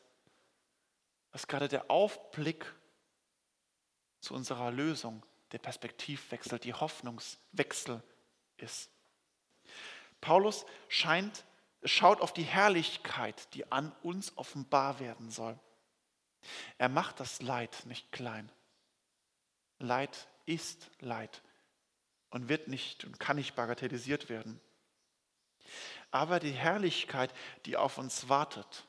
was 1.32 1.46
gerade 1.46 1.68
der 1.68 1.90
Aufblick 1.90 2.72
zu 4.20 4.34
unserer 4.34 4.70
Lösung, 4.70 5.24
der 5.50 5.58
Perspektivwechsel, 5.58 6.58
die 6.58 6.74
Hoffnungswechsel 6.74 8.02
ist. 8.62 8.90
Paulus 10.20 10.64
scheint, 10.88 11.44
schaut 11.84 12.20
auf 12.20 12.32
die 12.32 12.44
Herrlichkeit, 12.44 13.52
die 13.54 13.70
an 13.70 13.92
uns 14.02 14.36
offenbar 14.36 15.00
werden 15.00 15.30
soll. 15.30 15.58
Er 16.78 16.88
macht 16.88 17.20
das 17.20 17.42
Leid 17.42 17.86
nicht 17.86 18.10
klein. 18.12 18.50
Leid 19.78 20.28
ist 20.46 20.90
Leid 21.00 21.42
und 22.30 22.48
wird 22.48 22.68
nicht 22.68 23.04
und 23.04 23.18
kann 23.18 23.36
nicht 23.36 23.54
bagatellisiert 23.54 24.28
werden. 24.28 24.60
Aber 26.10 26.40
die 26.40 26.52
Herrlichkeit, 26.52 27.32
die 27.66 27.76
auf 27.76 27.98
uns 27.98 28.28
wartet, 28.28 28.86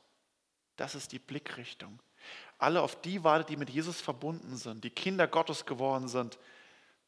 das 0.76 0.96
ist 0.96 1.12
die 1.12 1.20
Blickrichtung 1.20 2.00
alle 2.64 2.82
auf 2.82 3.00
die 3.02 3.24
wartet, 3.24 3.50
die 3.50 3.58
mit 3.58 3.70
Jesus 3.70 4.02
verbunden 4.02 4.56
sind, 4.56 4.84
die 4.84 4.90
Kinder 4.90 5.28
Gottes 5.28 5.66
geworden 5.66 6.08
sind. 6.08 6.40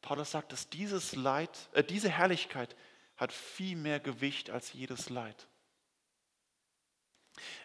Paulus 0.02 0.30
sagt, 0.30 0.52
dass 0.52 0.68
dieses 0.68 1.14
Leid, 1.14 1.50
äh, 1.72 1.82
diese 1.82 2.10
Herrlichkeit 2.10 2.76
hat 3.16 3.32
viel 3.32 3.76
mehr 3.76 4.00
Gewicht 4.00 4.50
als 4.50 4.72
jedes 4.72 5.08
Leid. 5.08 5.48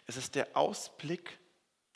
Es 0.06 0.16
ist 0.16 0.34
der 0.34 0.56
Ausblick 0.56 1.38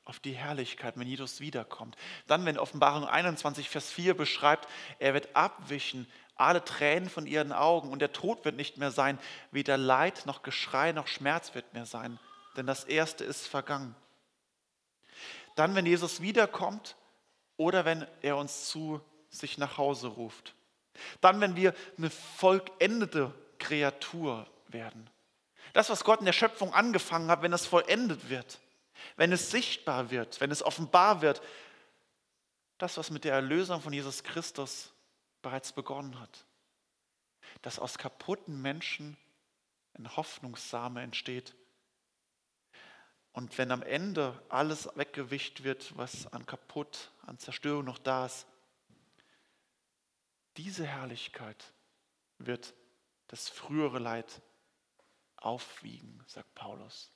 auf 0.04 0.20
die 0.20 0.34
Herrlichkeit, 0.34 0.96
wenn 0.96 1.08
Jesus 1.08 1.40
wiederkommt. 1.40 1.96
Dann, 2.26 2.44
wenn 2.44 2.58
Offenbarung 2.58 3.06
21, 3.06 3.68
Vers 3.68 3.90
4 3.90 4.14
beschreibt, 4.14 4.68
er 4.98 5.14
wird 5.14 5.34
abwischen 5.34 6.06
alle 6.36 6.64
Tränen 6.64 7.08
von 7.08 7.26
ihren 7.26 7.52
Augen 7.52 7.90
und 7.90 7.98
der 7.98 8.12
Tod 8.12 8.44
wird 8.44 8.56
nicht 8.56 8.76
mehr 8.76 8.90
sein, 8.90 9.18
weder 9.50 9.76
Leid 9.76 10.26
noch 10.26 10.42
Geschrei 10.42 10.92
noch 10.92 11.08
Schmerz 11.08 11.54
wird 11.54 11.72
mehr 11.72 11.86
sein, 11.86 12.18
denn 12.56 12.66
das 12.66 12.84
Erste 12.84 13.24
ist 13.24 13.48
vergangen. 13.48 13.96
Dann, 15.56 15.74
wenn 15.74 15.86
Jesus 15.86 16.20
wiederkommt 16.20 16.96
oder 17.56 17.84
wenn 17.84 18.06
er 18.20 18.36
uns 18.36 18.68
zu 18.68 19.00
sich 19.30 19.58
nach 19.58 19.78
Hause 19.78 20.08
ruft. 20.08 20.54
Dann, 21.20 21.40
wenn 21.40 21.56
wir 21.56 21.74
eine 21.98 22.10
vollendete 22.10 23.34
Kreatur 23.58 24.46
werden. 24.68 25.08
Das, 25.72 25.90
was 25.90 26.04
Gott 26.04 26.20
in 26.20 26.26
der 26.26 26.32
Schöpfung 26.32 26.72
angefangen 26.72 27.30
hat, 27.30 27.42
wenn 27.42 27.52
es 27.52 27.66
vollendet 27.66 28.30
wird, 28.30 28.60
wenn 29.16 29.32
es 29.32 29.50
sichtbar 29.50 30.10
wird, 30.10 30.40
wenn 30.40 30.50
es 30.50 30.62
offenbar 30.62 31.20
wird, 31.20 31.42
das, 32.78 32.96
was 32.96 33.10
mit 33.10 33.24
der 33.24 33.34
Erlösung 33.34 33.80
von 33.80 33.92
Jesus 33.92 34.22
Christus 34.22 34.92
bereits 35.42 35.72
begonnen 35.72 36.18
hat. 36.20 36.44
Dass 37.62 37.78
aus 37.78 37.98
kaputten 37.98 38.60
Menschen 38.60 39.16
ein 39.94 40.16
Hoffnungssame 40.16 41.02
entsteht 41.02 41.54
Und 43.32 43.58
wenn 43.58 43.70
am 43.70 43.82
Ende 43.82 44.42
alles 44.48 44.88
weggewischt 44.94 45.62
wird, 45.62 45.96
was 45.98 46.26
an 46.32 46.46
kaputt, 46.46 47.12
an 47.26 47.38
Zerstörung 47.38 47.84
noch 47.84 47.98
da 47.98 48.26
ist, 48.26 48.46
diese 50.56 50.86
Herrlichkeit 50.86 51.72
wird 52.38 52.74
das 53.28 53.48
frühere 53.48 53.98
Leid 53.98 54.42
aufwiegen, 55.36 56.22
sagt 56.26 56.54
Paulus. 56.54 57.10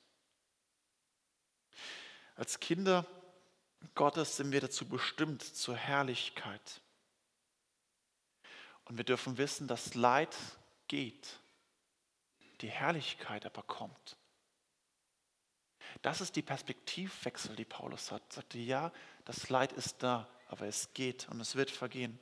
Als 2.37 2.61
Kinder 2.61 3.07
Gottes 3.95 4.37
sind 4.37 4.53
wir 4.53 4.61
dazu 4.61 4.87
bestimmt, 4.89 5.43
zur 5.43 5.77
Herrlichkeit. 5.77 6.81
Und 8.85 8.97
wir 8.97 9.05
dürfen 9.05 9.39
wissen, 9.39 9.69
dass 9.69 9.95
Leid 9.95 10.37
geht, 10.89 11.41
die 12.61 12.71
Herrlichkeit 12.71 13.47
aber 13.47 13.63
kommt. 13.63 14.17
Das 16.03 16.21
ist 16.21 16.37
die 16.37 16.43
Perspektivwechsel, 16.43 17.57
die 17.57 17.65
Paulus 17.65 18.13
hat. 18.13 18.23
Er 18.31 18.35
sagte, 18.35 18.59
ja, 18.59 18.93
das 19.25 19.49
Leid 19.49 19.73
ist 19.73 20.03
da, 20.03 20.29
aber 20.49 20.67
es 20.67 20.93
geht 20.93 21.29
und 21.29 21.41
es 21.41 21.57
wird 21.57 21.71
vergehen. 21.71 22.19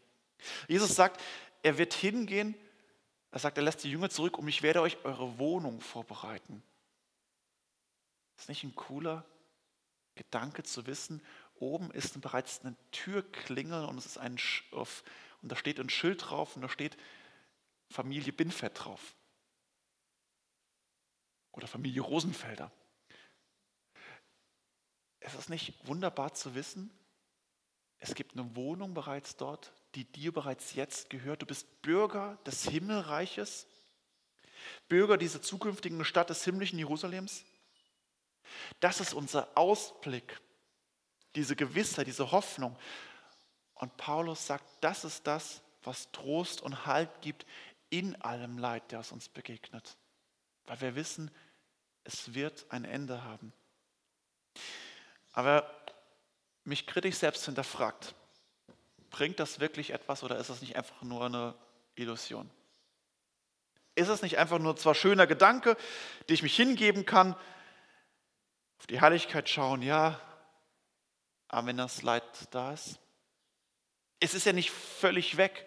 Jesus 0.69 0.95
sagt, 0.95 1.21
er 1.63 1.79
wird 1.79 1.95
hingehen, 1.95 2.55
er 3.31 3.39
sagt, 3.39 3.59
er 3.59 3.65
lässt 3.65 3.85
die 3.85 3.91
Jünger 3.91 4.11
zurück 4.11 4.39
und 4.39 4.49
ich 4.49 4.63
werde 4.63 4.81
euch 4.81 5.05
eure 5.05 5.39
Wohnung 5.39 5.81
vorbereiten. 5.81 6.63
Ist 8.39 8.49
nicht 8.49 8.65
ein 8.65 8.75
cooler 8.75 9.25
Gedanke 10.15 10.63
zu 10.63 10.87
wissen, 10.87 11.23
oben 11.57 11.91
ist 11.91 12.21
bereits 12.21 12.61
eine 12.65 12.77
Türklingel 12.93 13.85
und 13.85 13.99
es 13.99 14.07
ist 14.07 14.19
ein 14.19 14.39
und 15.43 15.53
da 15.53 15.57
steht 15.57 15.79
ein 15.79 15.91
Schild 15.91 16.29
drauf 16.29 16.57
und 16.57 16.63
da 16.63 16.69
steht 16.69 16.97
Familie 17.91 18.33
Binfett 18.33 18.85
drauf. 18.85 19.15
Oder 21.53 21.67
Familie 21.67 22.03
Rosenfelder. 22.03 22.71
Es 25.21 25.35
ist 25.35 25.51
nicht 25.51 25.87
wunderbar 25.87 26.35
zu 26.35 26.55
wissen, 26.55 26.91
es 27.99 28.15
gibt 28.15 28.33
eine 28.33 28.55
Wohnung 28.55 28.95
bereits 28.95 29.37
dort, 29.37 29.73
die 29.99 30.05
dir 30.05 30.33
bereits 30.33 30.75
jetzt 30.75 31.11
gehört. 31.11 31.43
Du 31.43 31.47
bist 31.47 31.83
Bürger 31.83 32.39
des 32.47 32.69
Himmelreiches, 32.69 33.67
Bürger 34.89 35.17
dieser 35.17 35.43
zukünftigen 35.43 36.05
Stadt 36.05 36.31
des 36.31 36.45
himmlischen 36.45 36.79
Jerusalems. 36.79 37.45
Das 38.79 39.01
ist 39.01 39.13
unser 39.13 39.49
Ausblick, 39.57 40.41
diese 41.35 41.57
Gewissheit, 41.57 42.07
diese 42.07 42.31
Hoffnung. 42.31 42.79
Und 43.75 43.97
Paulus 43.97 44.47
sagt, 44.47 44.65
das 44.83 45.05
ist 45.05 45.27
das, 45.27 45.63
was 45.83 46.13
Trost 46.13 46.63
und 46.63 46.87
Halt 46.87 47.11
gibt 47.21 47.45
in 47.91 48.15
allem 48.23 48.57
Leid, 48.57 48.93
der 48.93 49.01
uns 49.11 49.29
begegnet. 49.29 49.97
Weil 50.67 50.81
wir 50.81 50.95
wissen, 50.95 51.29
es 52.05 52.35
wird 52.35 52.67
ein 52.69 52.85
Ende 52.85 53.25
haben. 53.25 53.53
Aber 55.33 55.69
mich 56.63 56.87
kritisch 56.87 57.17
selbst 57.17 57.47
hinterfragt, 57.47 58.15
bringt 59.11 59.41
das 59.41 59.61
wirklich 59.61 59.91
etwas 59.91 60.23
oder 60.23 60.39
ist 60.39 60.51
das 60.51 60.61
nicht 60.61 60.77
einfach 60.77 61.03
nur 61.03 61.25
eine 61.25 61.55
Illusion? 61.95 62.49
Ist 63.95 64.09
es 64.09 64.23
nicht 64.23 64.39
einfach 64.39 64.59
nur 64.59 64.77
zwar 64.77 64.95
schöner 64.95 65.27
Gedanke, 65.27 65.77
die 66.29 66.35
ich 66.35 66.43
mich 66.43 66.55
hingeben 66.55 67.05
kann, 67.05 67.35
auf 68.79 68.87
die 68.87 69.01
Heiligkeit 69.01 69.49
schauen, 69.49 69.83
ja, 69.83 70.21
aber 71.49 71.69
wenn 71.69 71.77
das 71.77 72.03
Leid 72.03 72.23
da 72.51 72.73
ist, 72.73 72.99
es 74.21 74.35
ist 74.35 74.47
ja 74.47 74.53
nicht 74.53 74.71
völlig 74.71 75.37
weg. 75.37 75.67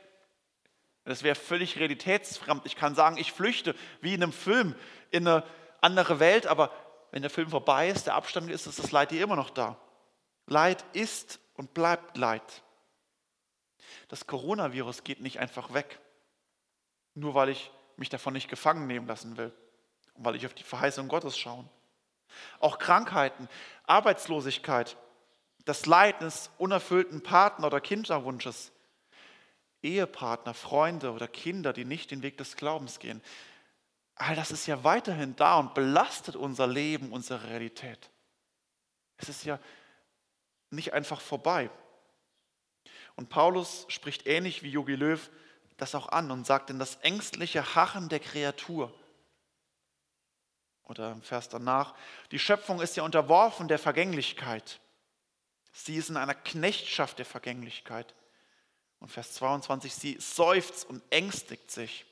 Das 1.04 1.24
wäre 1.24 1.36
völlig 1.36 1.80
realitätsfremd. 1.80 2.66
Ich 2.66 2.76
kann 2.76 2.96
sagen, 2.96 3.18
ich 3.18 3.32
flüchte 3.32 3.76
wie 4.02 4.14
in 4.14 4.22
einem 4.22 4.34
Film 4.34 4.76
in 5.10 5.28
eine 5.28 5.44
andere 5.82 6.20
Welt, 6.20 6.46
aber 6.46 6.72
wenn 7.12 7.24
der 7.24 7.32
Film 7.32 7.50
vorbei 7.50 7.90
ist, 7.90 8.06
der 8.06 8.16
Abstand 8.16 8.50
ist, 8.50 8.68
ist 8.68 8.80
das 8.80 8.92
Leid 8.92 9.12
hier 9.12 9.24
immer 9.24 9.36
noch 9.36 9.50
da. 9.50 9.78
Leid 10.46 10.86
ist 10.94 11.40
und 11.56 11.74
bleibt 11.74 12.18
Leid. 12.18 12.64
Das 14.08 14.28
Coronavirus 14.28 15.04
geht 15.04 15.22
nicht 15.22 15.40
einfach 15.40 15.74
weg, 15.74 16.00
nur 17.14 17.34
weil 17.34 17.50
ich 17.50 17.72
mich 17.98 18.10
davon 18.10 18.34
nicht 18.34 18.50
gefangen 18.50 18.88
nehmen 18.88 19.08
lassen 19.08 19.38
will 19.38 19.54
und 20.14 20.26
weil 20.26 20.36
ich 20.36 20.46
auf 20.46 20.54
die 20.54 20.64
Verheißung 20.64 21.08
Gottes 21.08 21.38
schaue. 21.38 21.68
Auch 22.60 22.78
Krankheiten, 22.78 23.50
Arbeitslosigkeit, 23.86 24.98
das 25.66 25.86
Leid 25.86 26.22
des 26.22 26.50
unerfüllten 26.58 27.22
Partner- 27.22 27.68
oder 27.68 27.82
Kinderwunsches, 27.82 28.72
Ehepartner, 29.82 30.54
Freunde 30.54 31.12
oder 31.12 31.28
Kinder, 31.28 31.74
die 31.74 31.86
nicht 31.86 32.12
den 32.12 32.24
Weg 32.24 32.38
des 32.38 32.56
Glaubens 32.56 33.00
gehen. 33.00 33.22
All 34.16 34.36
das 34.36 34.52
ist 34.52 34.68
ja 34.68 34.84
weiterhin 34.84 35.36
da 35.36 35.58
und 35.58 35.74
belastet 35.74 36.36
unser 36.36 36.68
Leben, 36.68 37.12
unsere 37.12 37.50
Realität. 37.50 38.10
Es 39.18 39.30
ist 39.30 39.44
ja 39.44 39.60
nicht 40.70 40.94
einfach 40.94 41.20
vorbei. 41.20 41.70
Und 43.22 43.30
Paulus 43.30 43.86
spricht 43.88 44.26
ähnlich 44.26 44.64
wie 44.64 44.72
Jogi 44.72 44.96
Löw 44.96 45.30
das 45.78 45.94
auch 45.94 46.10
an 46.10 46.32
und 46.32 46.48
sagt, 46.48 46.70
denn 46.70 46.80
das 46.80 46.96
ängstliche 47.04 47.76
Harren 47.76 48.10
der 48.10 48.20
Kreatur, 48.20 48.92
oder 50.86 51.12
im 51.12 51.22
Vers 51.22 51.48
danach, 51.48 51.94
die 52.32 52.40
Schöpfung 52.40 52.82
ist 52.82 52.98
ja 52.98 53.04
unterworfen 53.04 53.68
der 53.68 53.78
Vergänglichkeit. 53.78 54.80
Sie 55.72 55.98
ist 55.98 56.10
in 56.10 56.18
einer 56.18 56.34
Knechtschaft 56.34 57.20
der 57.20 57.28
Vergänglichkeit. 57.28 58.16
Und 59.00 59.10
Vers 59.10 59.34
22, 59.34 59.94
sie 59.94 60.18
seufzt 60.20 60.90
und 60.90 61.04
ängstigt 61.12 61.70
sich. 61.70 62.08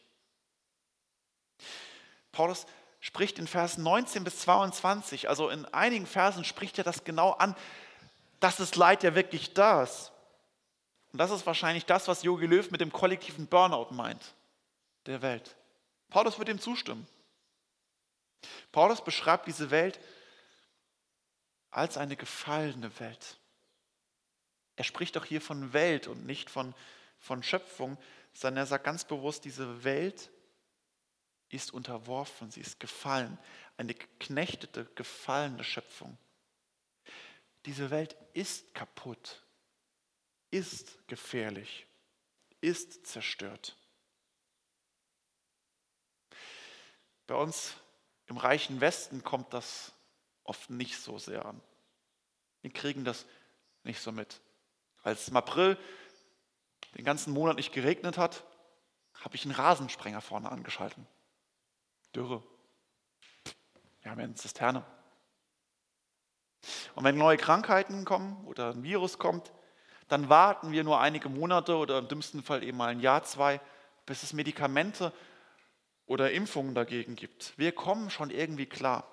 Paulus 2.32 2.68
spricht 3.00 3.40
in 3.40 3.48
Vers 3.48 3.80
19 3.80 4.24
bis 4.24 4.42
22, 4.42 5.28
also 5.28 5.50
in 5.50 5.66
einigen 5.74 6.06
Versen 6.06 6.46
spricht 6.46 6.78
er 6.78 6.84
das 6.84 7.04
genau 7.04 7.32
an, 7.32 7.56
dass 8.40 8.58
das 8.58 8.76
Leid 8.76 9.02
ja 9.02 9.16
wirklich 9.16 9.56
da 9.56 9.82
ist. 9.82 10.12
Und 11.12 11.20
das 11.20 11.32
ist 11.32 11.46
wahrscheinlich 11.46 11.86
das, 11.86 12.08
was 12.08 12.24
Jogi 12.24 12.46
Löw 12.46 12.70
mit 12.72 12.82
dem 12.82 12.92
kollektiven 12.92 13.48
Burnout 13.48 13.94
meint, 13.94 14.36
der 15.06 15.22
Welt. 15.22 15.56
Paulus 16.10 16.38
wird 16.38 16.50
ihm 16.50 16.60
zustimmen. 16.60 17.08
Paulus 18.72 19.04
beschreibt 19.04 19.48
diese 19.48 19.72
Welt 19.72 20.00
als 21.72 21.98
eine 21.98 22.16
gefallene 22.16 23.00
Welt. 23.00 23.38
Er 24.76 24.84
spricht 24.84 25.16
doch 25.16 25.26
hier 25.26 25.42
von 25.42 25.74
Welt 25.74 26.08
und 26.08 26.26
nicht 26.26 26.50
von, 26.50 26.74
von 27.20 27.44
Schöpfung, 27.44 27.98
sondern 28.34 28.64
er 28.64 28.68
sagt 28.68 28.86
ganz 28.86 29.04
bewusst, 29.04 29.44
diese 29.46 29.84
Welt 29.84 30.30
ist 31.50 31.74
unterworfen, 31.74 32.52
sie 32.52 32.62
ist 32.62 32.80
gefallen, 32.80 33.38
eine 33.78 33.94
geknechtete, 33.94 34.86
gefallene 34.96 35.64
Schöpfung. 35.64 36.18
Diese 37.66 37.90
Welt 37.90 38.16
ist 38.34 38.74
kaputt, 38.74 39.44
ist 40.52 41.08
gefährlich, 41.08 41.86
ist 42.62 43.06
zerstört. 43.06 43.78
Bei 47.28 47.36
uns 47.36 47.76
im 48.28 48.38
reichen 48.38 48.82
Westen 48.82 49.24
kommt 49.24 49.54
das 49.54 49.94
oft 50.44 50.70
nicht 50.70 50.98
so 50.98 51.18
sehr 51.20 51.46
an. 51.46 51.62
Wir 52.62 52.72
kriegen 52.72 53.06
das 53.06 53.26
nicht 53.84 54.02
so 54.02 54.12
mit. 54.12 54.42
Als 55.04 55.30
im 55.30 55.38
April 55.38 55.78
den 56.96 57.06
ganzen 57.06 57.32
Monat 57.34 57.58
nicht 57.58 57.72
geregnet 57.72 58.18
hat, 58.18 58.44
habe 59.14 59.36
ich 59.36 59.46
einen 59.46 59.54
Rasensprenger 59.54 60.22
vorne 60.22 60.52
angeschalten. 60.52 61.08
Dürre. 62.16 62.44
Wir 64.02 64.12
haben 64.12 64.20
ja 64.20 64.26
eine 64.26 64.36
Zisterne. 64.36 64.86
Und 66.96 67.04
wenn 67.04 67.18
neue 67.18 67.38
Krankheiten 67.38 68.06
kommen 68.06 68.46
oder 68.48 68.72
ein 68.72 68.84
Virus 68.84 69.18
kommt, 69.20 69.52
dann 70.10 70.28
warten 70.28 70.72
wir 70.72 70.84
nur 70.84 71.00
einige 71.00 71.30
Monate 71.30 71.78
oder 71.78 72.00
im 72.00 72.08
dümmsten 72.08 72.44
Fall 72.44 72.64
eben 72.64 72.78
mal 72.78 72.90
ein 72.90 73.00
Jahr, 73.00 73.24
zwei, 73.24 73.62
bis 74.06 74.24
es 74.24 74.34
Medikamente 74.34 75.14
oder 76.08 76.32
Impfungen 76.32 76.74
dagegen 76.74 77.16
gibt. 77.16 77.58
Wir 77.58 77.72
kommen 77.72 78.10
schon 78.10 78.32
irgendwie 78.32 78.66
klar. 78.66 79.08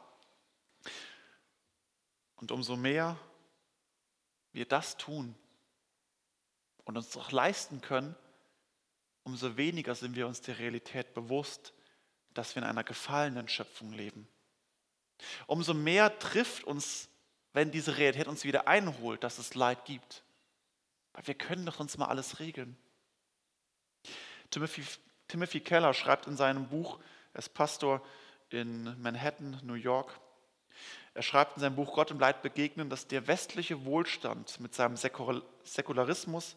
Und 2.36 2.50
umso 2.50 2.76
mehr 2.76 3.16
wir 4.52 4.64
das 4.64 4.96
tun 4.96 5.34
und 6.84 6.96
uns 6.96 7.14
auch 7.16 7.30
leisten 7.30 7.82
können, 7.82 8.16
umso 9.22 9.56
weniger 9.58 9.94
sind 9.94 10.16
wir 10.16 10.26
uns 10.26 10.40
der 10.40 10.58
Realität 10.58 11.12
bewusst, 11.12 11.74
dass 12.32 12.54
wir 12.54 12.62
in 12.62 12.68
einer 12.68 12.84
gefallenen 12.84 13.48
Schöpfung 13.48 13.92
leben. 13.92 14.26
Umso 15.46 15.74
mehr 15.74 16.18
trifft 16.18 16.64
uns, 16.64 17.08
wenn 17.52 17.70
diese 17.70 17.98
Realität 17.98 18.28
uns 18.28 18.44
wieder 18.44 18.66
einholt, 18.66 19.24
dass 19.24 19.38
es 19.38 19.54
Leid 19.54 19.84
gibt. 19.84 20.22
Weil 21.16 21.26
wir 21.26 21.34
können 21.34 21.64
doch 21.64 21.76
sonst 21.76 21.96
mal 21.96 22.06
alles 22.06 22.40
regeln. 22.40 22.76
Timothy, 24.50 24.84
Timothy 25.28 25.60
Keller 25.60 25.94
schreibt 25.94 26.26
in 26.26 26.36
seinem 26.36 26.68
Buch, 26.68 27.00
er 27.32 27.38
ist 27.38 27.54
Pastor 27.54 28.02
in 28.50 29.00
Manhattan, 29.02 29.58
New 29.64 29.74
York, 29.74 30.20
er 31.14 31.22
schreibt 31.22 31.56
in 31.56 31.62
seinem 31.62 31.74
Buch 31.74 31.94
Gott 31.94 32.10
im 32.10 32.20
Leid 32.20 32.42
begegnen, 32.42 32.90
dass 32.90 33.08
der 33.08 33.26
westliche 33.26 33.86
Wohlstand 33.86 34.60
mit 34.60 34.74
seinem 34.74 34.96
Säkularismus, 34.96 36.56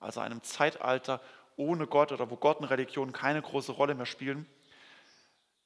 also 0.00 0.20
einem 0.20 0.42
Zeitalter 0.42 1.20
ohne 1.56 1.86
Gott 1.86 2.10
oder 2.10 2.30
wo 2.30 2.36
Gott 2.36 2.60
und 2.60 2.64
Religion 2.64 3.12
keine 3.12 3.42
große 3.42 3.72
Rolle 3.72 3.94
mehr 3.94 4.06
spielen, 4.06 4.46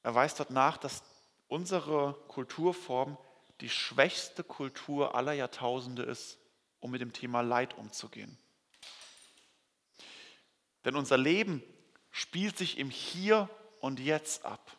er 0.03 0.13
weist 0.13 0.41
dort 0.41 0.49
nach, 0.49 0.75
dass 0.75 1.03
unsere 1.47 2.15
Kulturform 2.27 3.17
die 3.61 3.69
schwächste 3.69 4.43
Kultur 4.43 5.15
aller 5.15 5.31
Jahrtausende 5.31 6.03
ist, 6.03 6.37
um 6.83 6.91
mit 6.91 6.99
dem 6.99 7.13
Thema 7.13 7.39
Leid 7.39 7.77
umzugehen. 7.77 8.37
Denn 10.83 10.97
unser 10.97 11.17
Leben 11.17 11.63
spielt 12.11 12.57
sich 12.57 12.77
im 12.77 12.89
Hier 12.89 13.49
und 13.79 14.01
Jetzt 14.01 14.43
ab. 14.43 14.75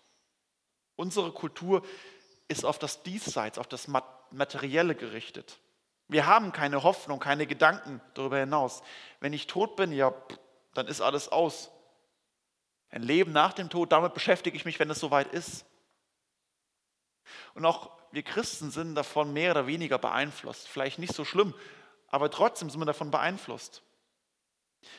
Unsere 0.97 1.33
Kultur 1.33 1.83
ist 2.47 2.67
auf 2.67 2.79
das 2.79 3.03
Diesseits, 3.03 3.57
auf 3.57 3.67
das 3.67 3.89
Materielle 4.31 4.95
gerichtet. 4.95 5.59
Wir 6.07 6.27
haben 6.27 6.53
keine 6.53 6.83
Hoffnung, 6.83 7.21
keine 7.21 7.47
Gedanken 7.47 8.03
darüber 8.13 8.39
hinaus. 8.39 8.83
Wenn 9.21 9.33
ich 9.33 9.47
tot 9.47 9.75
bin, 9.75 9.91
ja, 9.91 10.13
dann 10.75 10.87
ist 10.87 11.01
alles 11.01 11.31
aus. 11.31 11.71
Ein 12.91 13.03
Leben 13.03 13.33
nach 13.33 13.55
dem 13.55 13.71
Tod, 13.71 13.93
damit 13.93 14.13
beschäftige 14.13 14.59
ich 14.59 14.67
mich, 14.67 14.79
wenn 14.79 14.91
es 14.91 15.01
soweit 15.01 15.33
ist. 15.33 15.65
Und 17.55 17.65
auch 17.65 17.99
wir 18.13 18.23
Christen 18.23 18.71
sind 18.71 18.95
davon 18.95 19.33
mehr 19.33 19.53
oder 19.53 19.67
weniger 19.67 19.97
beeinflusst. 19.97 20.69
Vielleicht 20.69 20.99
nicht 20.99 21.15
so 21.15 21.25
schlimm, 21.25 21.55
aber 22.15 22.31
trotzdem 22.31 22.71
sind 22.71 22.81
wir 22.81 22.87
davon 22.87 23.11
beeinflusst. 23.11 23.83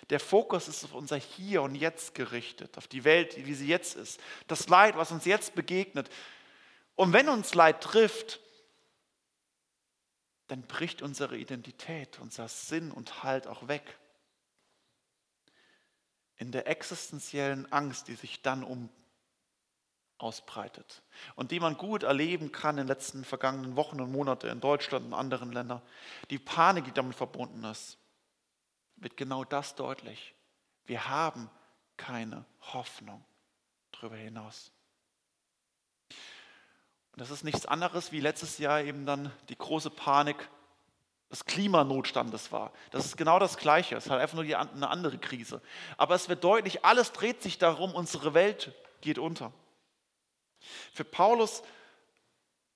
Der 0.10 0.20
Fokus 0.20 0.68
ist 0.68 0.84
auf 0.84 0.94
unser 0.94 1.16
Hier 1.16 1.62
und 1.62 1.74
Jetzt 1.74 2.14
gerichtet, 2.14 2.78
auf 2.78 2.90
die 2.90 3.06
Welt, 3.06 3.38
wie 3.38 3.54
sie 3.54 3.68
jetzt 3.68 3.96
ist. 3.96 4.20
Das 4.48 4.68
Leid, 4.68 4.98
was 4.98 5.14
uns 5.14 5.24
jetzt 5.24 5.56
begegnet. 5.56 6.10
Und 6.96 7.14
wenn 7.14 7.30
uns 7.30 7.54
Leid 7.54 7.80
trifft, 7.80 8.42
dann 10.48 10.64
bricht 10.64 11.02
unsere 11.02 11.38
Identität, 11.38 12.20
unser 12.20 12.50
Sinn 12.50 12.92
und 12.92 13.24
Halt 13.24 13.48
auch 13.48 13.70
weg. 13.70 13.98
In 16.36 16.52
der 16.52 16.68
existenziellen 16.68 17.72
Angst, 17.72 18.10
die 18.10 18.16
sich 18.16 18.42
dann 18.42 18.62
um 18.62 18.90
ausbreitet 20.26 21.04
und 21.36 21.52
die 21.52 21.60
man 21.60 21.78
gut 21.78 22.02
erleben 22.02 22.52
kann 22.52 22.78
in 22.78 22.84
den 22.84 22.88
letzten 22.88 23.24
vergangenen 23.24 23.76
Wochen 23.76 24.02
und 24.02 24.12
Monaten 24.12 24.48
in 24.48 24.60
Deutschland 24.60 25.06
und 25.06 25.14
anderen 25.14 25.52
Ländern, 25.52 25.82
die 26.32 26.40
Panik, 26.40 26.86
die 26.86 26.92
damit 26.92 27.16
verbunden 27.16 27.64
ist, 27.64 28.00
wird 28.96 29.16
genau 29.18 29.44
das 29.44 29.76
deutlich. 29.76 30.34
Wir 30.86 31.08
haben 31.08 31.50
keine 31.98 32.44
Hoffnung 32.74 33.24
darüber 33.92 34.16
hinaus. 34.16 34.72
Und 36.10 37.22
das 37.22 37.30
ist 37.30 37.44
nichts 37.44 37.68
anderes, 37.68 38.12
wie 38.12 38.20
letztes 38.20 38.58
Jahr 38.58 38.82
eben 38.82 39.06
dann 39.06 39.32
die 39.50 39.58
große 39.58 39.92
Panik 39.92 40.50
des 41.32 41.46
Klimanotstandes 41.46 42.52
war. 42.52 42.72
Das 42.92 43.06
ist 43.06 43.18
genau 43.18 43.40
das 43.40 43.58
Gleiche. 43.58 43.96
Es 43.96 44.06
ist 44.06 44.12
halt 44.12 44.22
einfach 44.22 44.36
nur 44.36 44.44
eine 44.44 44.90
andere 44.90 45.18
Krise. 45.18 45.62
Aber 45.98 46.16
es 46.16 46.30
wird 46.30 46.44
deutlich, 46.44 46.84
alles 46.84 47.12
dreht 47.12 47.44
sich 47.44 47.58
darum, 47.58 47.94
unsere 47.94 48.34
Welt 48.34 48.74
geht 49.02 49.20
unter. 49.20 49.54
Für 50.94 51.04
Paulus 51.04 51.64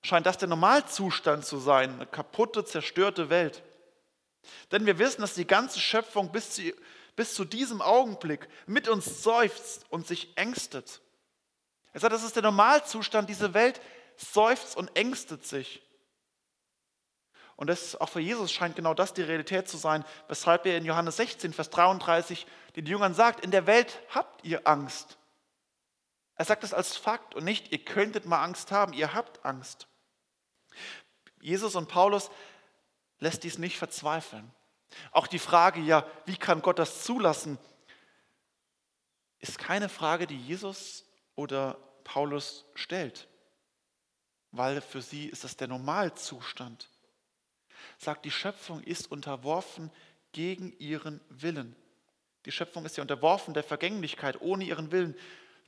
scheint 0.02 0.26
das 0.26 0.38
der 0.38 0.48
Normalzustand 0.48 1.46
zu 1.46 1.58
sein, 1.60 1.96
eine 1.96 2.06
kaputte, 2.06 2.66
zerstörte 2.66 3.30
Welt. 3.30 3.64
Denn 4.72 4.86
wir 4.86 5.00
wissen, 5.00 5.22
dass 5.22 5.34
die 5.34 5.48
ganze 5.48 5.80
Schöpfung 5.80 6.32
bis 6.32 6.52
zu, 6.52 6.74
bis 7.16 7.34
zu 7.34 7.46
diesem 7.46 7.82
Augenblick 7.82 8.48
mit 8.66 8.88
uns 8.88 9.24
seufzt 9.24 9.86
und 9.90 10.08
sich 10.08 10.38
ängstet. 10.38 11.02
Er 11.92 12.00
sagt, 12.00 12.14
das 12.14 12.24
ist 12.24 12.36
der 12.36 12.44
Normalzustand, 12.44 13.30
diese 13.30 13.54
Welt 13.54 13.82
seufzt 14.16 14.78
und 14.78 14.96
ängstet 14.96 15.46
sich. 15.46 15.82
Und 17.60 17.68
das 17.68 18.00
auch 18.00 18.08
für 18.08 18.22
Jesus 18.22 18.54
scheint 18.54 18.78
genau 18.78 18.94
das 18.94 19.14
die 19.14 19.22
Realität 19.22 19.68
zu 19.68 19.76
sein, 19.76 20.06
weshalb 20.30 20.66
er 20.66 20.78
in 20.78 20.86
Johannes 20.86 21.18
16, 21.18 21.52
Vers 21.52 21.70
33 21.70 22.48
den 22.78 22.86
Jüngern 22.86 23.14
sagt, 23.14 23.44
in 23.44 23.52
der 23.52 23.68
Welt 23.68 24.00
habt 24.12 24.46
ihr 24.46 24.66
Angst. 24.66 25.19
Er 26.40 26.46
sagt 26.46 26.64
es 26.64 26.74
als 26.74 26.96
Fakt 26.96 27.36
und 27.36 27.44
nicht, 27.44 27.74
ihr 27.74 27.84
könntet 27.84 28.26
mal 28.26 28.42
Angst 28.42 28.72
haben, 28.72 28.94
ihr 28.94 29.14
habt 29.14 29.44
Angst. 29.44 29.90
Jesus 31.42 31.76
und 31.76 31.90
Paulus 31.90 32.32
lässt 33.20 33.44
dies 33.44 33.58
nicht 33.58 33.78
verzweifeln. 33.78 34.50
Auch 35.12 35.28
die 35.28 35.38
Frage, 35.38 35.82
ja, 35.82 36.08
wie 36.28 36.38
kann 36.38 36.62
Gott 36.62 36.80
das 36.80 37.04
zulassen, 37.04 37.58
ist 39.40 39.60
keine 39.60 39.90
Frage, 39.90 40.28
die 40.28 40.38
Jesus 40.38 41.04
oder 41.36 41.74
Paulus 42.06 42.64
stellt, 42.74 43.28
weil 44.52 44.80
für 44.80 45.02
sie 45.02 45.26
ist 45.26 45.44
das 45.44 45.58
der 45.58 45.68
Normalzustand. 45.68 46.90
Sagt, 47.98 48.24
die 48.24 48.32
Schöpfung 48.32 48.82
ist 48.84 49.12
unterworfen 49.12 49.92
gegen 50.32 50.72
ihren 50.80 51.20
Willen. 51.28 51.76
Die 52.46 52.54
Schöpfung 52.54 52.86
ist 52.86 52.96
ja 52.96 53.02
unterworfen 53.02 53.54
der 53.54 53.64
Vergänglichkeit, 53.64 54.40
ohne 54.40 54.64
ihren 54.64 54.94
Willen, 54.94 55.18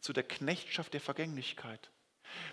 zu 0.01 0.13
der 0.13 0.23
Knechtschaft 0.23 0.93
der 0.93 1.01
Vergänglichkeit. 1.01 1.89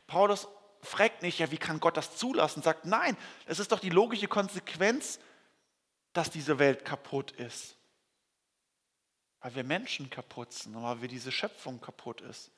Paulus 0.07 0.47
fragt 0.83 1.23
nicht, 1.23 1.39
ja, 1.39 1.51
wie 1.51 1.59
kann 1.59 1.81
Gott 1.81 1.97
das 1.97 2.17
zulassen? 2.17 2.63
Sagt, 2.63 2.85
nein, 2.85 3.17
es 3.47 3.59
ist 3.59 3.73
doch 3.73 3.81
die 3.81 3.91
logische 3.91 4.29
Konsequenz, 4.29 5.19
dass 6.13 6.31
diese 6.31 6.59
Welt 6.59 6.85
kaputt 6.85 7.33
ist. 7.33 7.77
Weil 9.41 9.55
wir 9.55 9.65
Menschen 9.65 10.11
kaputt 10.11 10.53
sind 10.53 10.77
und 10.77 10.83
weil 10.83 11.01
wir 11.01 11.09
diese 11.09 11.33
Schöpfung 11.33 11.81
kaputt 11.81 12.21
ist. 12.21 12.51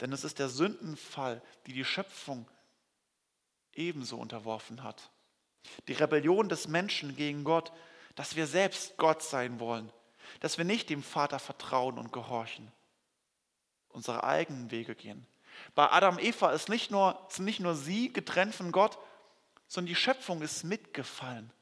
Denn 0.00 0.12
es 0.12 0.24
ist 0.24 0.38
der 0.38 0.48
Sündenfall, 0.48 1.42
die 1.66 1.72
die 1.72 1.84
Schöpfung 1.84 2.48
ebenso 3.74 4.16
unterworfen 4.16 4.82
hat. 4.82 5.10
Die 5.88 5.92
Rebellion 5.92 6.48
des 6.48 6.68
Menschen 6.68 7.16
gegen 7.16 7.44
Gott, 7.44 7.72
dass 8.14 8.36
wir 8.36 8.46
selbst 8.46 8.96
Gott 8.96 9.22
sein 9.22 9.60
wollen, 9.60 9.90
dass 10.40 10.58
wir 10.58 10.64
nicht 10.64 10.90
dem 10.90 11.02
Vater 11.02 11.38
vertrauen 11.38 11.98
und 11.98 12.12
gehorchen, 12.12 12.70
unsere 13.92 14.24
eigenen 14.24 14.70
Wege 14.70 14.94
gehen. 14.94 15.26
Bei 15.74 15.90
Adam 15.90 16.16
und 16.16 16.22
Eva 16.22 16.52
ist 16.52 16.68
nicht 16.68 16.90
nur, 16.90 17.24
sind 17.28 17.44
nicht 17.44 17.60
nur 17.60 17.74
sie 17.74 18.12
getrennt 18.12 18.54
von 18.54 18.72
Gott, 18.72 18.98
sondern 19.68 19.88
die 19.88 19.96
Schöpfung 19.96 20.42
ist 20.42 20.64
mitgefallen. 20.64 21.52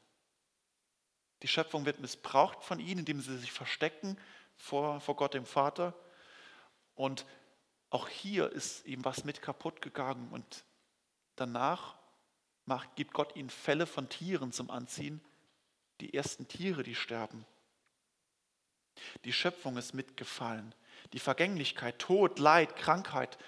Die 1.43 1.49
Schöpfung 1.49 1.87
wird 1.87 2.01
missbraucht 2.01 2.63
von 2.63 2.81
ihnen, 2.81 3.01
indem 3.01 3.21
sie 3.21 3.39
sich 3.39 3.53
verstecken 3.53 4.19
vor, 4.57 5.01
vor 5.01 5.17
Gott 5.17 5.35
dem 5.35 5.47
Vater. 5.47 5.95
Und 6.95 7.25
auch 7.89 8.09
hier 8.09 8.51
ist 8.51 8.85
ihm 8.87 9.05
was 9.05 9.25
mit 9.25 9.41
kaputt 9.41 9.81
gegangen. 9.81 10.29
Und 10.31 10.65
danach 11.37 11.97
macht, 12.67 12.95
gibt 12.97 13.15
Gott 13.15 13.37
ihnen 13.37 13.51
Fälle 13.51 13.87
von 13.87 14.09
Tieren 14.09 14.53
zum 14.53 14.71
Anziehen. 14.71 15.21
Die 16.01 16.15
ersten 16.15 16.47
Tiere, 16.47 16.83
die 16.83 16.95
sterben. 16.95 17.47
Die 19.25 19.33
Schöpfung 19.33 19.77
ist 19.77 19.95
mitgefallen. 19.95 20.75
Die 21.13 21.19
Vergänglichkeit, 21.19 21.99
Tod, 21.99 22.39
Leid, 22.39 22.77
Krankheit 22.77 23.39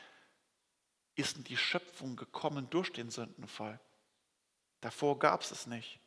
ist 1.14 1.36
in 1.36 1.44
die 1.44 1.56
Schöpfung 1.56 2.16
gekommen 2.16 2.68
durch 2.70 2.92
den 2.92 3.10
Sündenfall. 3.10 3.80
Davor 4.80 5.18
gab 5.18 5.42
es 5.42 5.50
es 5.50 5.66
nicht. 5.66 6.00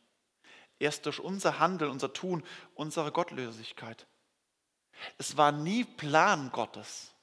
Erst 0.80 1.06
durch 1.06 1.20
unser 1.20 1.60
Handeln, 1.60 1.92
unser 1.92 2.12
Tun, 2.12 2.44
unsere 2.74 3.12
Gottlosigkeit. 3.12 4.08
Es 5.18 5.38
war 5.38 5.52
nie 5.52 5.86
Plan 5.86 6.52
Gottes. 6.52 7.14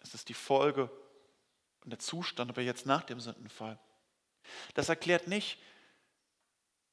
Es 0.00 0.14
ist 0.14 0.28
die 0.28 0.34
Folge 0.34 0.90
und 1.80 1.90
der 1.90 1.98
Zustand, 1.98 2.50
aber 2.50 2.62
jetzt 2.62 2.86
nach 2.86 3.02
dem 3.02 3.20
Sündenfall. 3.20 3.78
Das 4.74 4.88
erklärt 4.88 5.26
nicht, 5.26 5.58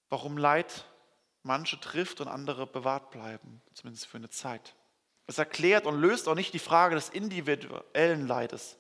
warum 0.09 0.37
Leid 0.37 0.85
manche 1.43 1.79
trifft 1.79 2.21
und 2.21 2.27
andere 2.27 2.67
bewahrt 2.67 3.11
bleiben, 3.11 3.61
zumindest 3.73 4.07
für 4.07 4.17
eine 4.17 4.29
Zeit. 4.29 4.75
Es 5.29 5.37
erklärt 5.37 5.85
und 5.85 6.01
löst 6.01 6.27
auch 6.27 6.33
nicht 6.33 6.55
die 6.55 6.59
Frage 6.59 6.95
des 6.95 7.09
individuellen 7.09 8.25
Leides. 8.25 8.79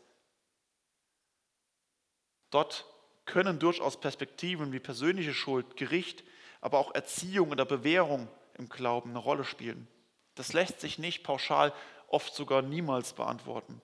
Dort 2.49 2.87
können 3.25 3.59
durchaus 3.59 4.01
Perspektiven 4.01 4.71
wie 4.71 4.79
persönliche 4.79 5.35
Schuld, 5.35 5.77
Gericht, 5.77 6.23
aber 6.59 6.79
auch 6.79 6.95
Erziehung 6.95 7.51
oder 7.51 7.65
Bewährung 7.65 8.27
im 8.57 8.67
Glauben 8.67 9.11
eine 9.11 9.19
Rolle 9.19 9.43
spielen. 9.43 9.87
Das 10.33 10.51
lässt 10.53 10.81
sich 10.81 10.97
nicht 10.97 11.23
pauschal, 11.23 11.71
oft 12.07 12.33
sogar 12.33 12.63
niemals 12.63 13.13
beantworten. 13.13 13.79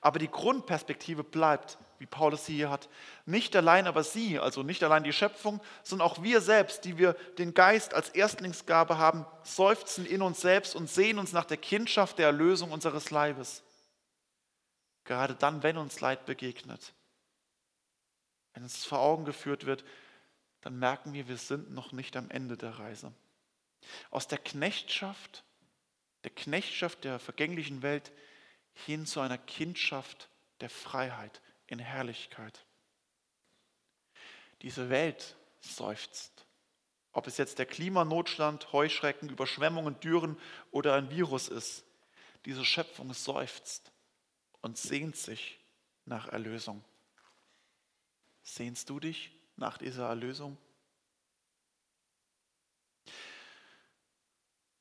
Aber 0.00 0.20
die 0.20 0.30
Grundperspektive 0.30 1.24
bleibt, 1.24 1.76
wie 2.00 2.06
Paulus 2.06 2.46
sie 2.46 2.54
hier 2.54 2.70
hat, 2.70 2.88
nicht 3.26 3.54
allein 3.54 3.86
aber 3.86 4.02
sie, 4.02 4.38
also 4.38 4.62
nicht 4.62 4.82
allein 4.82 5.04
die 5.04 5.12
Schöpfung, 5.12 5.60
sondern 5.82 6.08
auch 6.08 6.22
wir 6.22 6.40
selbst, 6.40 6.86
die 6.86 6.96
wir 6.96 7.12
den 7.36 7.52
Geist 7.52 7.92
als 7.92 8.08
Erstlingsgabe 8.08 8.96
haben, 8.96 9.26
seufzen 9.42 10.06
in 10.06 10.22
uns 10.22 10.40
selbst 10.40 10.74
und 10.74 10.88
sehen 10.88 11.18
uns 11.18 11.34
nach 11.34 11.44
der 11.44 11.58
Kindschaft 11.58 12.18
der 12.18 12.26
Erlösung 12.26 12.72
unseres 12.72 13.10
Leibes. 13.10 13.62
Gerade 15.04 15.34
dann, 15.34 15.62
wenn 15.62 15.76
uns 15.76 16.00
Leid 16.00 16.24
begegnet. 16.24 16.94
Wenn 18.54 18.64
es 18.64 18.82
vor 18.86 19.00
Augen 19.00 19.26
geführt 19.26 19.66
wird, 19.66 19.84
dann 20.62 20.78
merken 20.78 21.12
wir, 21.12 21.28
wir 21.28 21.36
sind 21.36 21.70
noch 21.70 21.92
nicht 21.92 22.16
am 22.16 22.30
Ende 22.30 22.56
der 22.56 22.78
Reise. 22.78 23.12
Aus 24.10 24.26
der 24.26 24.38
Knechtschaft, 24.38 25.44
der 26.24 26.30
Knechtschaft 26.30 27.04
der 27.04 27.18
vergänglichen 27.18 27.82
Welt 27.82 28.10
hin 28.72 29.04
zu 29.04 29.20
einer 29.20 29.38
Kindschaft 29.38 30.30
der 30.62 30.70
Freiheit 30.70 31.42
in 31.70 31.78
Herrlichkeit. 31.78 32.66
Diese 34.60 34.90
Welt 34.90 35.36
seufzt. 35.60 36.46
Ob 37.12 37.26
es 37.26 37.38
jetzt 37.38 37.58
der 37.58 37.66
Klimanotstand, 37.66 38.72
Heuschrecken, 38.72 39.30
Überschwemmungen, 39.30 39.98
Dürren 40.00 40.38
oder 40.70 40.94
ein 40.94 41.10
Virus 41.10 41.48
ist, 41.48 41.84
diese 42.44 42.64
Schöpfung 42.64 43.12
seufzt 43.14 43.90
und 44.60 44.76
sehnt 44.76 45.16
sich 45.16 45.58
nach 46.04 46.28
Erlösung. 46.28 46.84
Sehnst 48.42 48.90
du 48.90 49.00
dich 49.00 49.32
nach 49.56 49.78
dieser 49.78 50.08
Erlösung? 50.08 50.56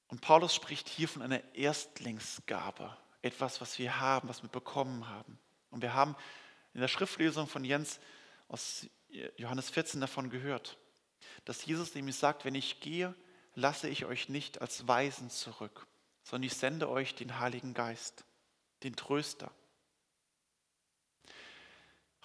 Und 0.07 0.21
Paulus 0.21 0.55
spricht 0.55 0.89
hier 0.89 1.07
von 1.07 1.21
einer 1.21 1.43
Erstlingsgabe, 1.53 2.97
etwas, 3.21 3.61
was 3.61 3.77
wir 3.77 3.99
haben, 3.99 4.27
was 4.27 4.41
wir 4.41 4.49
bekommen 4.49 5.07
haben. 5.07 5.37
Und 5.69 5.81
wir 5.81 5.93
haben 5.93 6.15
in 6.79 6.81
der 6.81 6.87
Schriftlesung 6.87 7.45
von 7.45 7.65
Jens 7.65 7.99
aus 8.47 8.87
Johannes 9.35 9.69
14 9.69 9.99
davon 9.99 10.29
gehört, 10.29 10.77
dass 11.43 11.65
Jesus 11.65 11.93
nämlich 11.93 12.15
sagt, 12.15 12.45
wenn 12.45 12.55
ich 12.55 12.79
gehe, 12.79 13.13
lasse 13.53 13.89
ich 13.89 14.05
euch 14.05 14.29
nicht 14.29 14.61
als 14.61 14.87
Weisen 14.87 15.29
zurück, 15.29 15.87
sondern 16.23 16.47
ich 16.47 16.53
sende 16.53 16.87
euch 16.87 17.15
den 17.15 17.37
Heiligen 17.37 17.73
Geist, 17.73 18.23
den 18.83 18.95
Tröster. 18.95 19.51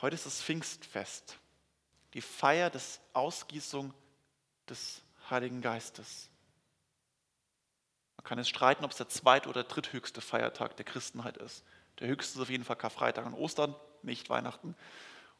Heute 0.01 0.15
ist 0.15 0.27
das 0.27 0.41
Pfingstfest, 0.41 1.37
die 2.13 2.21
Feier 2.21 2.71
des 2.71 3.01
Ausgießung 3.13 3.93
des 4.69 5.03
Heiligen 5.31 5.63
Geistes. 5.63 6.31
Man 8.19 8.25
kann 8.25 8.39
es 8.39 8.49
streiten, 8.49 8.85
ob 8.85 8.93
es 8.93 8.99
der 8.99 9.09
zweit- 9.09 9.49
oder 9.49 9.65
dritthöchste 9.65 10.21
Feiertag 10.21 10.77
der 10.77 10.85
Christenheit 10.85 11.39
ist. 11.39 11.65
Der 11.99 12.07
höchste 12.07 12.39
ist 12.39 12.43
auf 12.43 12.51
jeden 12.51 12.65
Fall 12.65 12.77
Karfreitag 12.77 13.27
und 13.27 13.35
Ostern, 13.35 13.75
nicht 14.05 14.31
Weihnachten. 14.31 14.77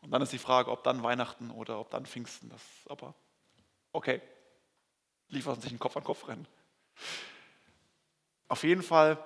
Und 0.01 0.11
dann 0.11 0.23
ist 0.23 0.33
die 0.33 0.39
Frage, 0.39 0.71
ob 0.71 0.85
dann 0.85 1.03
Weihnachten 1.03 1.51
oder 1.51 1.79
ob 1.79 1.91
dann 1.91 2.07
Pfingsten. 2.07 2.51
Das 2.51 2.61
aber 2.89 3.15
okay, 3.95 4.21
liefern 5.29 5.61
sich 5.61 5.73
ein 5.73 5.79
Kopf 5.79 5.97
an 5.97 6.05
Kopf 6.05 6.29
rennen. 6.29 6.47
Auf 8.49 8.63
jeden 8.65 8.83
Fall 8.83 9.23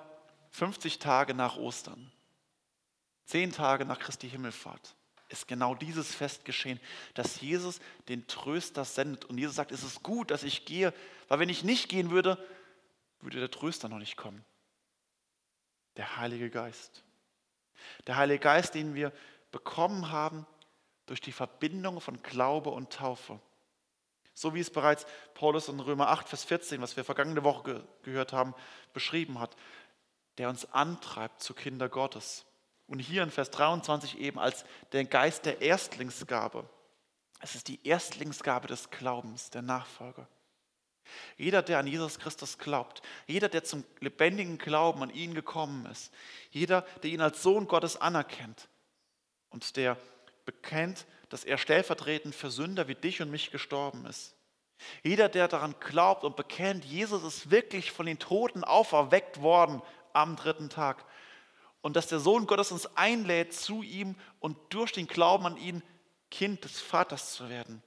50 0.51 0.99
Tage 0.99 1.33
nach 1.33 1.57
Ostern, 1.57 2.11
10 3.25 3.51
Tage 3.51 3.85
nach 3.85 3.99
Christi 3.99 4.29
Himmelfahrt, 4.29 4.95
ist 5.27 5.47
genau 5.47 5.75
dieses 5.75 6.15
Fest 6.15 6.45
geschehen, 6.45 6.79
dass 7.13 7.41
Jesus 7.41 7.79
den 8.07 8.25
Tröster 8.27 8.85
sendet. 8.85 9.25
Und 9.25 9.37
Jesus 9.37 9.55
sagt, 9.55 9.71
es 9.71 9.83
ist 9.83 10.01
gut, 10.01 10.31
dass 10.31 10.43
ich 10.43 10.65
gehe, 10.65 10.93
weil 11.27 11.39
wenn 11.39 11.49
ich 11.49 11.63
nicht 11.63 11.89
gehen 11.89 12.09
würde, 12.09 12.43
würde 13.21 13.39
der 13.39 13.51
Tröster 13.51 13.89
noch 13.89 13.99
nicht 13.99 14.17
kommen. 14.17 14.43
Der 15.97 16.17
Heilige 16.17 16.49
Geist. 16.49 17.03
Der 18.07 18.17
Heilige 18.17 18.39
Geist, 18.39 18.75
den 18.75 18.95
wir 18.95 19.11
bekommen 19.51 20.11
haben 20.11 20.45
durch 21.05 21.21
die 21.21 21.31
Verbindung 21.31 22.01
von 22.01 22.21
Glaube 22.21 22.69
und 22.69 22.91
Taufe. 22.91 23.39
So 24.33 24.53
wie 24.53 24.59
es 24.59 24.69
bereits 24.69 25.05
Paulus 25.33 25.67
in 25.67 25.79
Römer 25.79 26.09
8, 26.09 26.29
Vers 26.29 26.43
14, 26.45 26.81
was 26.81 26.95
wir 26.95 27.03
vergangene 27.03 27.43
Woche 27.43 27.63
ge 27.63 27.81
gehört 28.03 28.31
haben, 28.31 28.53
beschrieben 28.93 29.39
hat, 29.39 29.55
der 30.37 30.49
uns 30.49 30.71
antreibt 30.71 31.41
zu 31.43 31.53
Kinder 31.53 31.89
Gottes. 31.89 32.45
Und 32.87 32.99
hier 32.99 33.21
in 33.23 33.31
Vers 33.31 33.51
23 33.51 34.17
eben 34.19 34.39
als 34.39 34.63
der 34.93 35.03
Geist 35.05 35.45
der 35.45 35.61
Erstlingsgabe. 35.61 36.67
Es 37.41 37.55
ist 37.55 37.67
die 37.67 37.85
Erstlingsgabe 37.85 38.67
des 38.67 38.89
Glaubens, 38.89 39.49
der 39.49 39.61
Nachfolge. 39.61 40.27
Jeder, 41.37 41.61
der 41.61 41.79
an 41.79 41.87
Jesus 41.87 42.19
Christus 42.19 42.57
glaubt, 42.57 43.01
jeder, 43.27 43.49
der 43.49 43.63
zum 43.63 43.83
lebendigen 43.99 44.57
Glauben 44.57 45.03
an 45.03 45.09
ihn 45.09 45.33
gekommen 45.33 45.85
ist, 45.85 46.11
jeder, 46.51 46.81
der 47.03 47.11
ihn 47.11 47.21
als 47.21 47.41
Sohn 47.43 47.67
Gottes 47.67 47.97
anerkennt 47.97 48.67
und 49.49 49.75
der 49.75 49.97
bekennt, 50.45 51.05
dass 51.29 51.43
er 51.43 51.57
stellvertretend 51.57 52.33
für 52.33 52.49
Sünder 52.49 52.87
wie 52.87 52.95
dich 52.95 53.21
und 53.21 53.29
mich 53.29 53.51
gestorben 53.51 54.05
ist. 54.05 54.35
Jeder, 55.03 55.29
der 55.29 55.47
daran 55.47 55.75
glaubt 55.79 56.23
und 56.23 56.35
bekennt, 56.35 56.85
Jesus 56.85 57.23
ist 57.23 57.51
wirklich 57.51 57.91
von 57.91 58.05
den 58.05 58.19
Toten 58.19 58.63
auferweckt 58.63 59.41
worden 59.41 59.81
am 60.13 60.35
dritten 60.35 60.69
Tag 60.69 61.05
und 61.81 61.95
dass 61.95 62.07
der 62.07 62.19
Sohn 62.19 62.47
Gottes 62.47 62.71
uns 62.71 62.85
einlädt 62.97 63.53
zu 63.53 63.83
ihm 63.83 64.15
und 64.39 64.57
durch 64.69 64.91
den 64.91 65.07
Glauben 65.07 65.45
an 65.45 65.57
ihn 65.57 65.83
Kind 66.31 66.63
des 66.63 66.79
Vaters 66.79 67.33
zu 67.33 67.49
werden. 67.49 67.83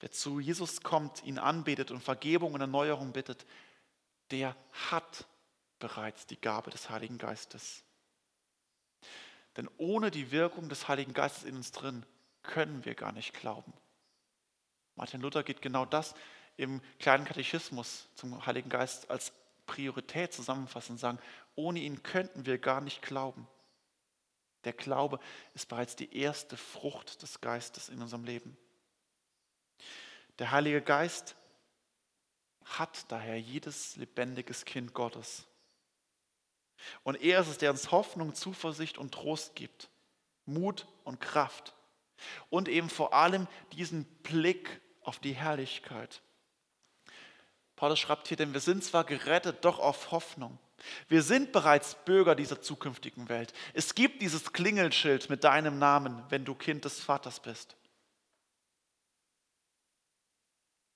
Wer 0.00 0.12
zu 0.12 0.38
Jesus 0.38 0.82
kommt, 0.82 1.24
ihn 1.24 1.38
anbetet 1.38 1.90
und 1.90 2.02
Vergebung 2.02 2.54
und 2.54 2.60
Erneuerung 2.60 3.12
bittet, 3.12 3.46
der 4.30 4.56
hat 4.90 5.26
bereits 5.78 6.26
die 6.26 6.40
Gabe 6.40 6.70
des 6.70 6.90
Heiligen 6.90 7.18
Geistes. 7.18 7.82
Denn 9.56 9.68
ohne 9.76 10.10
die 10.10 10.30
Wirkung 10.30 10.68
des 10.68 10.86
Heiligen 10.86 11.14
Geistes 11.14 11.44
in 11.44 11.56
uns 11.56 11.72
drin 11.72 12.06
können 12.42 12.84
wir 12.84 12.94
gar 12.94 13.12
nicht 13.12 13.34
glauben. 13.34 13.72
Martin 14.94 15.20
Luther 15.20 15.42
geht 15.42 15.62
genau 15.62 15.84
das 15.84 16.14
im 16.56 16.80
kleinen 16.98 17.24
Katechismus 17.24 18.08
zum 18.14 18.44
Heiligen 18.46 18.68
Geist 18.68 19.10
als 19.10 19.32
Priorität 19.66 20.32
zusammenfassen 20.32 20.92
und 20.92 20.98
sagen, 20.98 21.18
ohne 21.54 21.80
ihn 21.80 22.02
könnten 22.02 22.46
wir 22.46 22.58
gar 22.58 22.80
nicht 22.80 23.02
glauben. 23.02 23.46
Der 24.64 24.72
Glaube 24.72 25.20
ist 25.54 25.68
bereits 25.68 25.94
die 25.94 26.16
erste 26.16 26.56
Frucht 26.56 27.22
des 27.22 27.40
Geistes 27.40 27.88
in 27.88 28.02
unserem 28.02 28.24
Leben. 28.24 28.56
Der 30.38 30.50
Heilige 30.50 30.82
Geist 30.82 31.36
hat 32.64 33.10
daher 33.10 33.40
jedes 33.40 33.96
lebendiges 33.96 34.64
Kind 34.64 34.92
Gottes. 34.94 35.46
Und 37.02 37.16
er 37.16 37.40
ist 37.40 37.48
es, 37.48 37.58
der 37.58 37.70
uns 37.70 37.90
Hoffnung, 37.90 38.34
Zuversicht 38.34 38.98
und 38.98 39.12
Trost 39.12 39.56
gibt, 39.56 39.90
Mut 40.44 40.86
und 41.04 41.20
Kraft 41.20 41.74
und 42.50 42.68
eben 42.68 42.88
vor 42.88 43.14
allem 43.14 43.48
diesen 43.72 44.04
Blick 44.22 44.80
auf 45.02 45.18
die 45.18 45.34
Herrlichkeit. 45.34 46.22
Paulus 47.76 47.98
schreibt 47.98 48.28
hier, 48.28 48.36
denn 48.36 48.52
wir 48.52 48.60
sind 48.60 48.82
zwar 48.84 49.04
gerettet, 49.04 49.64
doch 49.64 49.78
auf 49.78 50.10
Hoffnung. 50.10 50.58
Wir 51.08 51.22
sind 51.22 51.52
bereits 51.52 51.96
Bürger 52.04 52.34
dieser 52.34 52.60
zukünftigen 52.60 53.28
Welt. 53.28 53.52
Es 53.72 53.94
gibt 53.94 54.22
dieses 54.22 54.52
Klingelschild 54.52 55.30
mit 55.30 55.44
deinem 55.44 55.78
Namen, 55.78 56.22
wenn 56.28 56.44
du 56.44 56.54
Kind 56.54 56.84
des 56.84 57.00
Vaters 57.00 57.40
bist. 57.40 57.77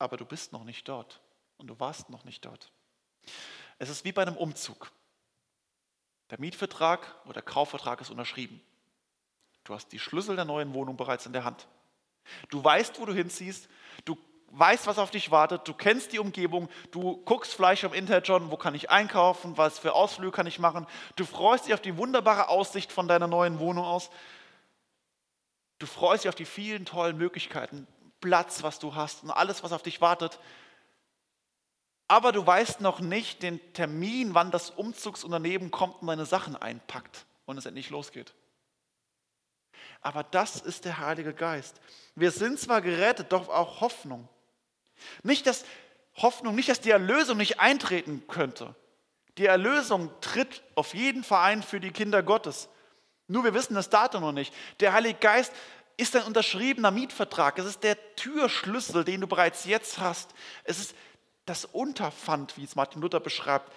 Aber 0.02 0.16
du 0.16 0.24
bist 0.24 0.52
noch 0.52 0.64
nicht 0.64 0.88
dort 0.88 1.20
und 1.58 1.68
du 1.68 1.78
warst 1.78 2.10
noch 2.10 2.24
nicht 2.24 2.44
dort. 2.44 2.72
Es 3.78 3.88
ist 3.88 4.04
wie 4.04 4.12
bei 4.12 4.22
einem 4.22 4.36
Umzug. 4.36 4.90
Der 6.30 6.40
Mietvertrag 6.40 7.14
oder 7.24 7.34
der 7.34 7.42
Kaufvertrag 7.42 8.00
ist 8.00 8.10
unterschrieben. 8.10 8.60
Du 9.64 9.74
hast 9.74 9.92
die 9.92 9.98
Schlüssel 9.98 10.34
der 10.34 10.44
neuen 10.44 10.74
Wohnung 10.74 10.96
bereits 10.96 11.26
in 11.26 11.32
der 11.32 11.44
Hand. 11.44 11.68
Du 12.50 12.62
weißt, 12.62 13.00
wo 13.00 13.06
du 13.06 13.12
hinziehst. 13.12 13.68
Du 14.04 14.18
weißt, 14.48 14.86
was 14.86 14.98
auf 14.98 15.10
dich 15.10 15.30
wartet. 15.30 15.68
Du 15.68 15.74
kennst 15.74 16.12
die 16.12 16.18
Umgebung. 16.18 16.68
Du 16.90 17.18
guckst 17.18 17.54
vielleicht 17.54 17.84
im 17.84 17.92
Internet 17.92 18.26
schon, 18.26 18.50
wo 18.50 18.56
kann 18.56 18.74
ich 18.74 18.90
einkaufen, 18.90 19.56
was 19.56 19.78
für 19.78 19.94
Ausflüge 19.94 20.32
kann 20.32 20.46
ich 20.46 20.58
machen. 20.58 20.86
Du 21.16 21.24
freust 21.24 21.66
dich 21.66 21.74
auf 21.74 21.80
die 21.80 21.96
wunderbare 21.96 22.48
Aussicht 22.48 22.90
von 22.90 23.06
deiner 23.06 23.28
neuen 23.28 23.60
Wohnung 23.60 23.84
aus. 23.84 24.10
Du 25.78 25.86
freust 25.86 26.24
dich 26.24 26.28
auf 26.28 26.34
die 26.34 26.44
vielen 26.44 26.84
tollen 26.84 27.16
Möglichkeiten, 27.16 27.86
Platz, 28.22 28.62
was 28.62 28.78
du 28.78 28.94
hast 28.94 29.22
und 29.22 29.30
alles, 29.30 29.62
was 29.62 29.72
auf 29.72 29.82
dich 29.82 30.00
wartet. 30.00 30.38
Aber 32.08 32.32
du 32.32 32.46
weißt 32.46 32.80
noch 32.80 33.00
nicht 33.00 33.42
den 33.42 33.60
Termin, 33.74 34.34
wann 34.34 34.50
das 34.50 34.70
Umzugsunternehmen 34.70 35.70
kommt 35.70 36.00
und 36.00 36.06
deine 36.06 36.24
Sachen 36.24 36.56
einpackt 36.56 37.26
und 37.44 37.58
es 37.58 37.66
endlich 37.66 37.90
losgeht. 37.90 38.32
Aber 40.00 40.22
das 40.22 40.56
ist 40.56 40.84
der 40.86 40.98
Heilige 40.98 41.34
Geist. 41.34 41.80
Wir 42.14 42.30
sind 42.30 42.58
zwar 42.58 42.80
gerettet, 42.80 43.32
doch 43.32 43.48
auch 43.48 43.80
Hoffnung. 43.80 44.28
Nicht, 45.22 45.46
dass 45.46 45.64
Hoffnung, 46.16 46.54
nicht, 46.54 46.68
dass 46.68 46.80
die 46.80 46.90
Erlösung 46.90 47.36
nicht 47.36 47.60
eintreten 47.60 48.24
könnte. 48.28 48.74
Die 49.38 49.46
Erlösung 49.46 50.10
tritt 50.20 50.62
auf 50.74 50.94
jeden 50.94 51.24
Fall 51.24 51.44
ein 51.50 51.62
für 51.62 51.80
die 51.80 51.90
Kinder 51.90 52.22
Gottes. 52.22 52.68
Nur 53.26 53.44
wir 53.44 53.54
wissen 53.54 53.74
das 53.74 53.88
Datum 53.88 54.22
noch 54.22 54.32
nicht. 54.32 54.52
Der 54.80 54.92
Heilige 54.92 55.18
Geist 55.18 55.52
ist 55.96 56.16
ein 56.16 56.24
unterschriebener 56.24 56.90
Mietvertrag. 56.90 57.58
Es 57.58 57.66
ist 57.66 57.82
der 57.82 57.96
Türschlüssel, 58.16 59.04
den 59.04 59.20
du 59.20 59.26
bereits 59.26 59.64
jetzt 59.64 59.98
hast. 59.98 60.34
Es 60.64 60.78
ist 60.78 60.94
das 61.44 61.64
Unterpfand, 61.64 62.56
wie 62.56 62.64
es 62.64 62.76
Martin 62.76 63.02
Luther 63.02 63.20
beschreibt. 63.20 63.72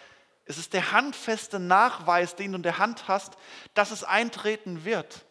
Es 0.45 0.57
ist 0.57 0.73
der 0.73 0.91
handfeste 0.91 1.59
Nachweis, 1.59 2.35
den 2.35 2.51
du 2.51 2.57
in 2.57 2.63
der 2.63 2.77
Hand 2.77 3.07
hast, 3.07 3.37
dass 3.73 3.91
es 3.91 4.03
eintreten 4.03 4.85
wird. 4.85 5.25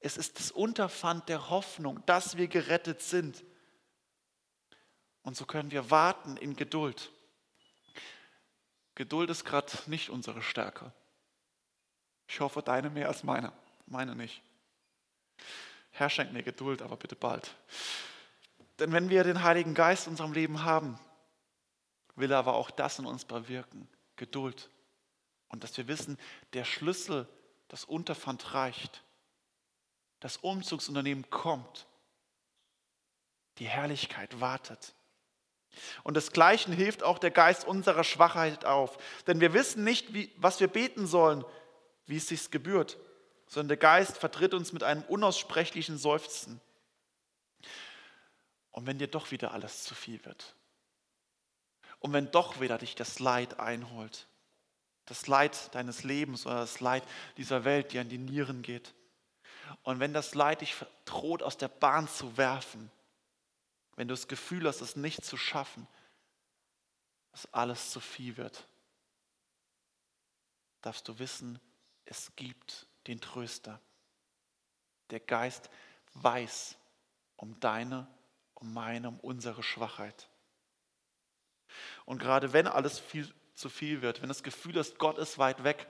Es 0.00 0.16
ist 0.16 0.38
das 0.38 0.50
Unterpfand 0.50 1.28
der 1.28 1.50
Hoffnung, 1.50 2.04
dass 2.06 2.36
wir 2.36 2.48
gerettet 2.48 3.02
sind. 3.02 3.44
Und 5.22 5.36
so 5.36 5.44
können 5.44 5.70
wir 5.70 5.90
warten 5.90 6.36
in 6.36 6.56
Geduld. 6.56 7.10
Geduld 8.94 9.30
ist 9.30 9.44
gerade 9.44 9.72
nicht 9.86 10.10
unsere 10.10 10.42
Stärke. 10.42 10.92
Ich 12.26 12.40
hoffe, 12.40 12.62
deine 12.62 12.90
mehr 12.90 13.08
als 13.08 13.22
meine. 13.22 13.52
Meine 13.86 14.14
nicht. 14.14 14.42
Herr, 15.90 16.10
schenk 16.10 16.32
mir 16.32 16.42
Geduld, 16.42 16.82
aber 16.82 16.96
bitte 16.96 17.16
bald. 17.16 17.54
Denn 18.78 18.92
wenn 18.92 19.10
wir 19.10 19.24
den 19.24 19.42
Heiligen 19.42 19.74
Geist 19.74 20.06
in 20.06 20.12
unserem 20.12 20.32
Leben 20.32 20.62
haben, 20.62 20.98
will 22.14 22.30
er 22.30 22.38
aber 22.38 22.54
auch 22.54 22.70
das 22.70 22.98
in 22.98 23.06
uns 23.06 23.24
bewirken. 23.24 23.88
Geduld. 24.16 24.70
Und 25.48 25.64
dass 25.64 25.76
wir 25.76 25.88
wissen, 25.88 26.18
der 26.52 26.64
Schlüssel, 26.64 27.26
das 27.68 27.84
Unterpfand 27.84 28.54
reicht. 28.54 29.02
Das 30.20 30.36
Umzugsunternehmen 30.38 31.28
kommt. 31.30 31.86
Die 33.58 33.68
Herrlichkeit 33.68 34.40
wartet. 34.40 34.94
Und 36.02 36.16
desgleichen 36.16 36.72
hilft 36.72 37.02
auch 37.02 37.18
der 37.18 37.30
Geist 37.30 37.66
unserer 37.66 38.04
Schwachheit 38.04 38.64
auf. 38.64 38.98
Denn 39.26 39.40
wir 39.40 39.52
wissen 39.52 39.84
nicht, 39.84 40.12
wie, 40.14 40.32
was 40.36 40.60
wir 40.60 40.68
beten 40.68 41.06
sollen, 41.06 41.44
wie 42.06 42.16
es 42.16 42.28
sich 42.28 42.50
gebührt. 42.50 42.98
Sondern 43.48 43.68
der 43.68 43.76
Geist 43.78 44.18
vertritt 44.18 44.54
uns 44.54 44.72
mit 44.72 44.82
einem 44.82 45.02
unaussprechlichen 45.02 45.98
Seufzen. 45.98 46.60
Und 48.70 48.86
wenn 48.86 48.98
dir 48.98 49.08
doch 49.08 49.30
wieder 49.30 49.52
alles 49.52 49.84
zu 49.84 49.94
viel 49.94 50.24
wird, 50.24 50.54
und 52.00 52.12
wenn 52.12 52.30
doch 52.30 52.60
wieder 52.60 52.78
dich 52.78 52.94
das 52.94 53.18
Leid 53.18 53.58
einholt, 53.58 54.28
das 55.06 55.26
Leid 55.26 55.74
deines 55.74 56.04
Lebens 56.04 56.46
oder 56.46 56.56
das 56.56 56.78
Leid 56.78 57.02
dieser 57.36 57.64
Welt, 57.64 57.92
die 57.92 57.98
an 57.98 58.08
die 58.08 58.18
Nieren 58.18 58.62
geht, 58.62 58.94
und 59.82 59.98
wenn 59.98 60.12
das 60.12 60.34
Leid 60.34 60.60
dich 60.60 60.76
droht, 61.04 61.42
aus 61.42 61.56
der 61.56 61.68
Bahn 61.68 62.08
zu 62.08 62.36
werfen, 62.36 62.90
wenn 63.96 64.08
du 64.08 64.14
das 64.14 64.28
Gefühl 64.28 64.66
hast, 64.68 64.80
es 64.80 64.94
nicht 64.94 65.24
zu 65.24 65.36
schaffen, 65.36 65.88
dass 67.32 67.52
alles 67.52 67.90
zu 67.90 68.00
viel 68.00 68.36
wird, 68.36 68.66
darfst 70.82 71.08
du 71.08 71.18
wissen, 71.18 71.58
es 72.04 72.34
gibt 72.36 72.87
den 73.08 73.20
Tröster. 73.20 73.80
Der 75.10 75.20
Geist 75.20 75.70
weiß 76.14 76.76
um 77.36 77.58
deine, 77.60 78.06
um 78.54 78.72
meine, 78.72 79.08
um 79.08 79.20
unsere 79.20 79.62
Schwachheit. 79.62 80.28
Und 82.04 82.18
gerade 82.18 82.52
wenn 82.52 82.66
alles 82.66 82.98
viel 82.98 83.32
zu 83.54 83.68
viel 83.68 84.02
wird, 84.02 84.22
wenn 84.22 84.28
das 84.28 84.42
Gefühl 84.42 84.76
ist, 84.76 84.98
Gott 84.98 85.18
ist 85.18 85.38
weit 85.38 85.64
weg, 85.64 85.86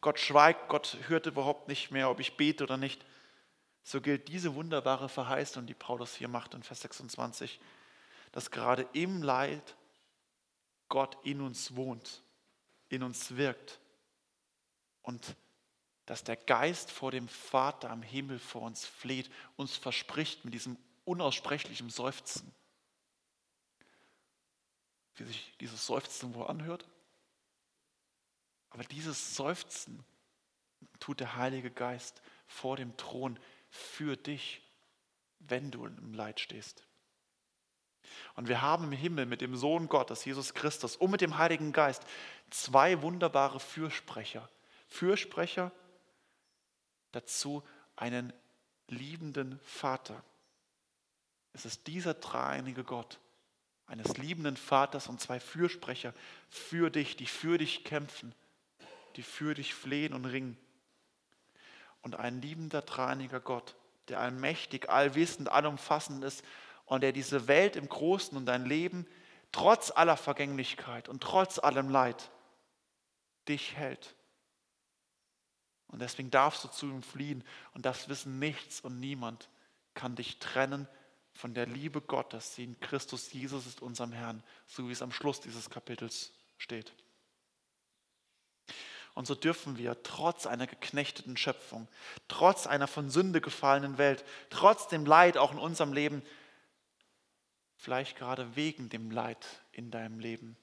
Gott 0.00 0.18
schweigt, 0.18 0.68
Gott 0.68 0.96
hört 1.08 1.26
überhaupt 1.26 1.68
nicht 1.68 1.90
mehr, 1.90 2.10
ob 2.10 2.20
ich 2.20 2.36
bete 2.36 2.64
oder 2.64 2.76
nicht, 2.76 3.04
so 3.82 4.00
gilt 4.00 4.28
diese 4.28 4.54
wunderbare 4.54 5.08
Verheißung, 5.08 5.66
die 5.66 5.74
Paulus 5.74 6.14
hier 6.14 6.28
macht 6.28 6.54
in 6.54 6.62
Vers 6.62 6.82
26, 6.82 7.60
dass 8.32 8.50
gerade 8.50 8.86
im 8.92 9.22
Leid 9.22 9.76
Gott 10.88 11.16
in 11.24 11.40
uns 11.40 11.74
wohnt, 11.74 12.22
in 12.88 13.02
uns 13.02 13.36
wirkt 13.36 13.80
und 15.02 15.36
dass 16.08 16.24
der 16.24 16.36
Geist 16.36 16.90
vor 16.90 17.10
dem 17.10 17.28
Vater 17.28 17.90
am 17.90 18.00
Himmel 18.00 18.38
vor 18.38 18.62
uns 18.62 18.86
fleht, 18.86 19.30
uns 19.56 19.76
verspricht 19.76 20.42
mit 20.42 20.54
diesem 20.54 20.78
unaussprechlichen 21.04 21.90
Seufzen. 21.90 22.50
Wie 25.16 25.24
sich 25.24 25.52
dieses 25.60 25.84
Seufzen 25.84 26.32
wohl 26.32 26.46
anhört. 26.46 26.88
Aber 28.70 28.84
dieses 28.84 29.36
Seufzen 29.36 30.02
tut 30.98 31.20
der 31.20 31.36
Heilige 31.36 31.70
Geist 31.70 32.22
vor 32.46 32.78
dem 32.78 32.96
Thron 32.96 33.38
für 33.68 34.16
dich, 34.16 34.62
wenn 35.40 35.70
du 35.70 35.84
im 35.84 36.14
Leid 36.14 36.40
stehst. 36.40 36.86
Und 38.34 38.48
wir 38.48 38.62
haben 38.62 38.84
im 38.84 38.92
Himmel 38.92 39.26
mit 39.26 39.42
dem 39.42 39.56
Sohn 39.56 39.88
Gottes, 39.88 40.24
Jesus 40.24 40.54
Christus, 40.54 40.96
und 40.96 41.10
mit 41.10 41.20
dem 41.20 41.36
Heiligen 41.36 41.72
Geist 41.72 42.02
zwei 42.48 43.02
wunderbare 43.02 43.60
Fürsprecher. 43.60 44.48
Fürsprecher 44.86 45.70
dazu 47.18 47.62
einen 47.96 48.32
liebenden 48.86 49.58
Vater. 49.64 50.22
Es 51.52 51.66
ist 51.66 51.86
dieser 51.86 52.14
dreieinige 52.14 52.84
Gott, 52.84 53.18
eines 53.86 54.16
liebenden 54.18 54.56
Vaters 54.56 55.08
und 55.08 55.20
zwei 55.20 55.40
Fürsprecher 55.40 56.14
für 56.48 56.90
dich, 56.90 57.16
die 57.16 57.26
für 57.26 57.58
dich 57.58 57.84
kämpfen, 57.84 58.34
die 59.16 59.22
für 59.22 59.54
dich 59.54 59.74
flehen 59.74 60.14
und 60.14 60.26
ringen 60.26 60.56
und 62.02 62.14
ein 62.14 62.40
liebender, 62.40 62.82
dreieiniger 62.82 63.40
Gott, 63.40 63.74
der 64.08 64.20
allmächtig, 64.20 64.88
allwissend, 64.88 65.50
allumfassend 65.50 66.22
ist 66.22 66.44
und 66.84 67.02
der 67.02 67.12
diese 67.12 67.48
Welt 67.48 67.74
im 67.74 67.88
Großen 67.88 68.36
und 68.36 68.46
dein 68.46 68.64
Leben 68.64 69.06
trotz 69.50 69.90
aller 69.90 70.16
Vergänglichkeit 70.16 71.08
und 71.08 71.22
trotz 71.22 71.58
allem 71.58 71.88
Leid 71.88 72.30
dich 73.48 73.74
hält. 73.74 74.14
Und 75.88 76.00
deswegen 76.00 76.30
darfst 76.30 76.64
du 76.64 76.68
zu 76.68 76.86
ihm 76.86 77.02
fliehen 77.02 77.42
und 77.74 77.86
das 77.86 78.08
wissen 78.08 78.38
nichts 78.38 78.80
und 78.80 79.00
niemand 79.00 79.48
kann 79.94 80.14
dich 80.14 80.38
trennen 80.38 80.86
von 81.32 81.54
der 81.54 81.66
Liebe 81.66 82.00
Gottes, 82.00 82.54
die 82.54 82.64
in 82.64 82.80
Christus 82.80 83.32
Jesus 83.32 83.66
ist, 83.66 83.80
unserem 83.80 84.12
Herrn, 84.12 84.42
so 84.66 84.88
wie 84.88 84.92
es 84.92 85.02
am 85.02 85.12
Schluss 85.12 85.40
dieses 85.40 85.70
Kapitels 85.70 86.32
steht. 86.56 86.92
Und 89.14 89.26
so 89.26 89.34
dürfen 89.34 89.78
wir 89.78 90.00
trotz 90.02 90.46
einer 90.46 90.66
geknechteten 90.66 91.36
Schöpfung, 91.36 91.88
trotz 92.28 92.66
einer 92.66 92.86
von 92.86 93.10
Sünde 93.10 93.40
gefallenen 93.40 93.98
Welt, 93.98 94.24
trotz 94.50 94.86
dem 94.86 95.06
Leid 95.06 95.36
auch 95.36 95.52
in 95.52 95.58
unserem 95.58 95.92
Leben, 95.92 96.22
vielleicht 97.76 98.16
gerade 98.16 98.54
wegen 98.54 98.88
dem 98.90 99.10
Leid 99.10 99.44
in 99.72 99.90
deinem 99.90 100.20
Leben, 100.20 100.56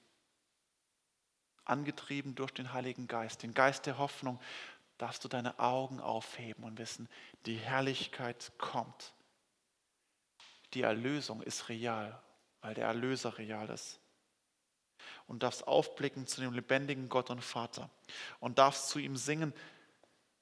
angetrieben 1.64 2.34
durch 2.34 2.52
den 2.52 2.72
Heiligen 2.72 3.08
Geist, 3.08 3.42
den 3.42 3.52
Geist 3.52 3.84
der 3.86 3.98
Hoffnung, 3.98 4.40
darfst 4.98 5.24
du 5.24 5.28
deine 5.28 5.58
Augen 5.58 6.00
aufheben 6.00 6.64
und 6.64 6.78
wissen, 6.78 7.08
die 7.44 7.56
Herrlichkeit 7.56 8.52
kommt. 8.58 9.12
Die 10.74 10.82
Erlösung 10.82 11.42
ist 11.42 11.68
real, 11.68 12.20
weil 12.60 12.74
der 12.74 12.86
Erlöser 12.86 13.38
real 13.38 13.68
ist 13.70 14.00
und 15.26 15.42
darfst 15.42 15.66
aufblicken 15.66 16.26
zu 16.26 16.40
dem 16.40 16.52
lebendigen 16.52 17.08
Gott 17.08 17.30
und 17.30 17.42
Vater 17.42 17.90
und 18.40 18.58
darfst 18.58 18.88
zu 18.88 18.98
ihm 18.98 19.16
singen 19.16 19.52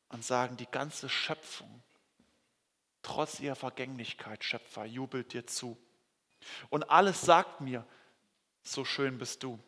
und 0.08 0.24
sagen, 0.24 0.56
die 0.56 0.70
ganze 0.70 1.08
Schöpfung, 1.08 1.82
trotz 3.02 3.40
ihrer 3.40 3.56
Vergänglichkeit, 3.56 4.44
Schöpfer, 4.44 4.84
jubelt 4.84 5.32
dir 5.32 5.46
zu. 5.46 5.76
Und 6.70 6.90
alles 6.90 7.20
sagt 7.22 7.60
mir, 7.60 7.86
so 8.62 8.84
schön 8.84 9.18
bist 9.18 9.42
du. 9.42 9.58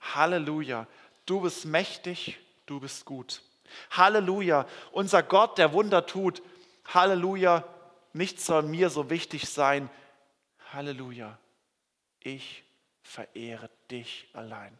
Halleluja, 0.00 0.86
du 1.24 1.40
bist 1.40 1.64
mächtig, 1.64 2.38
du 2.66 2.80
bist 2.80 3.04
gut. 3.04 3.42
Halleluja, 3.90 4.66
unser 4.92 5.22
Gott, 5.22 5.58
der 5.58 5.72
Wunder 5.72 6.06
tut. 6.06 6.42
Halleluja, 6.86 7.64
nichts 8.12 8.46
soll 8.46 8.62
mir 8.62 8.90
so 8.90 9.10
wichtig 9.10 9.48
sein. 9.48 9.90
Halleluja, 10.72 11.38
ich 12.20 12.64
verehre 13.02 13.70
dich 13.90 14.28
allein. 14.32 14.78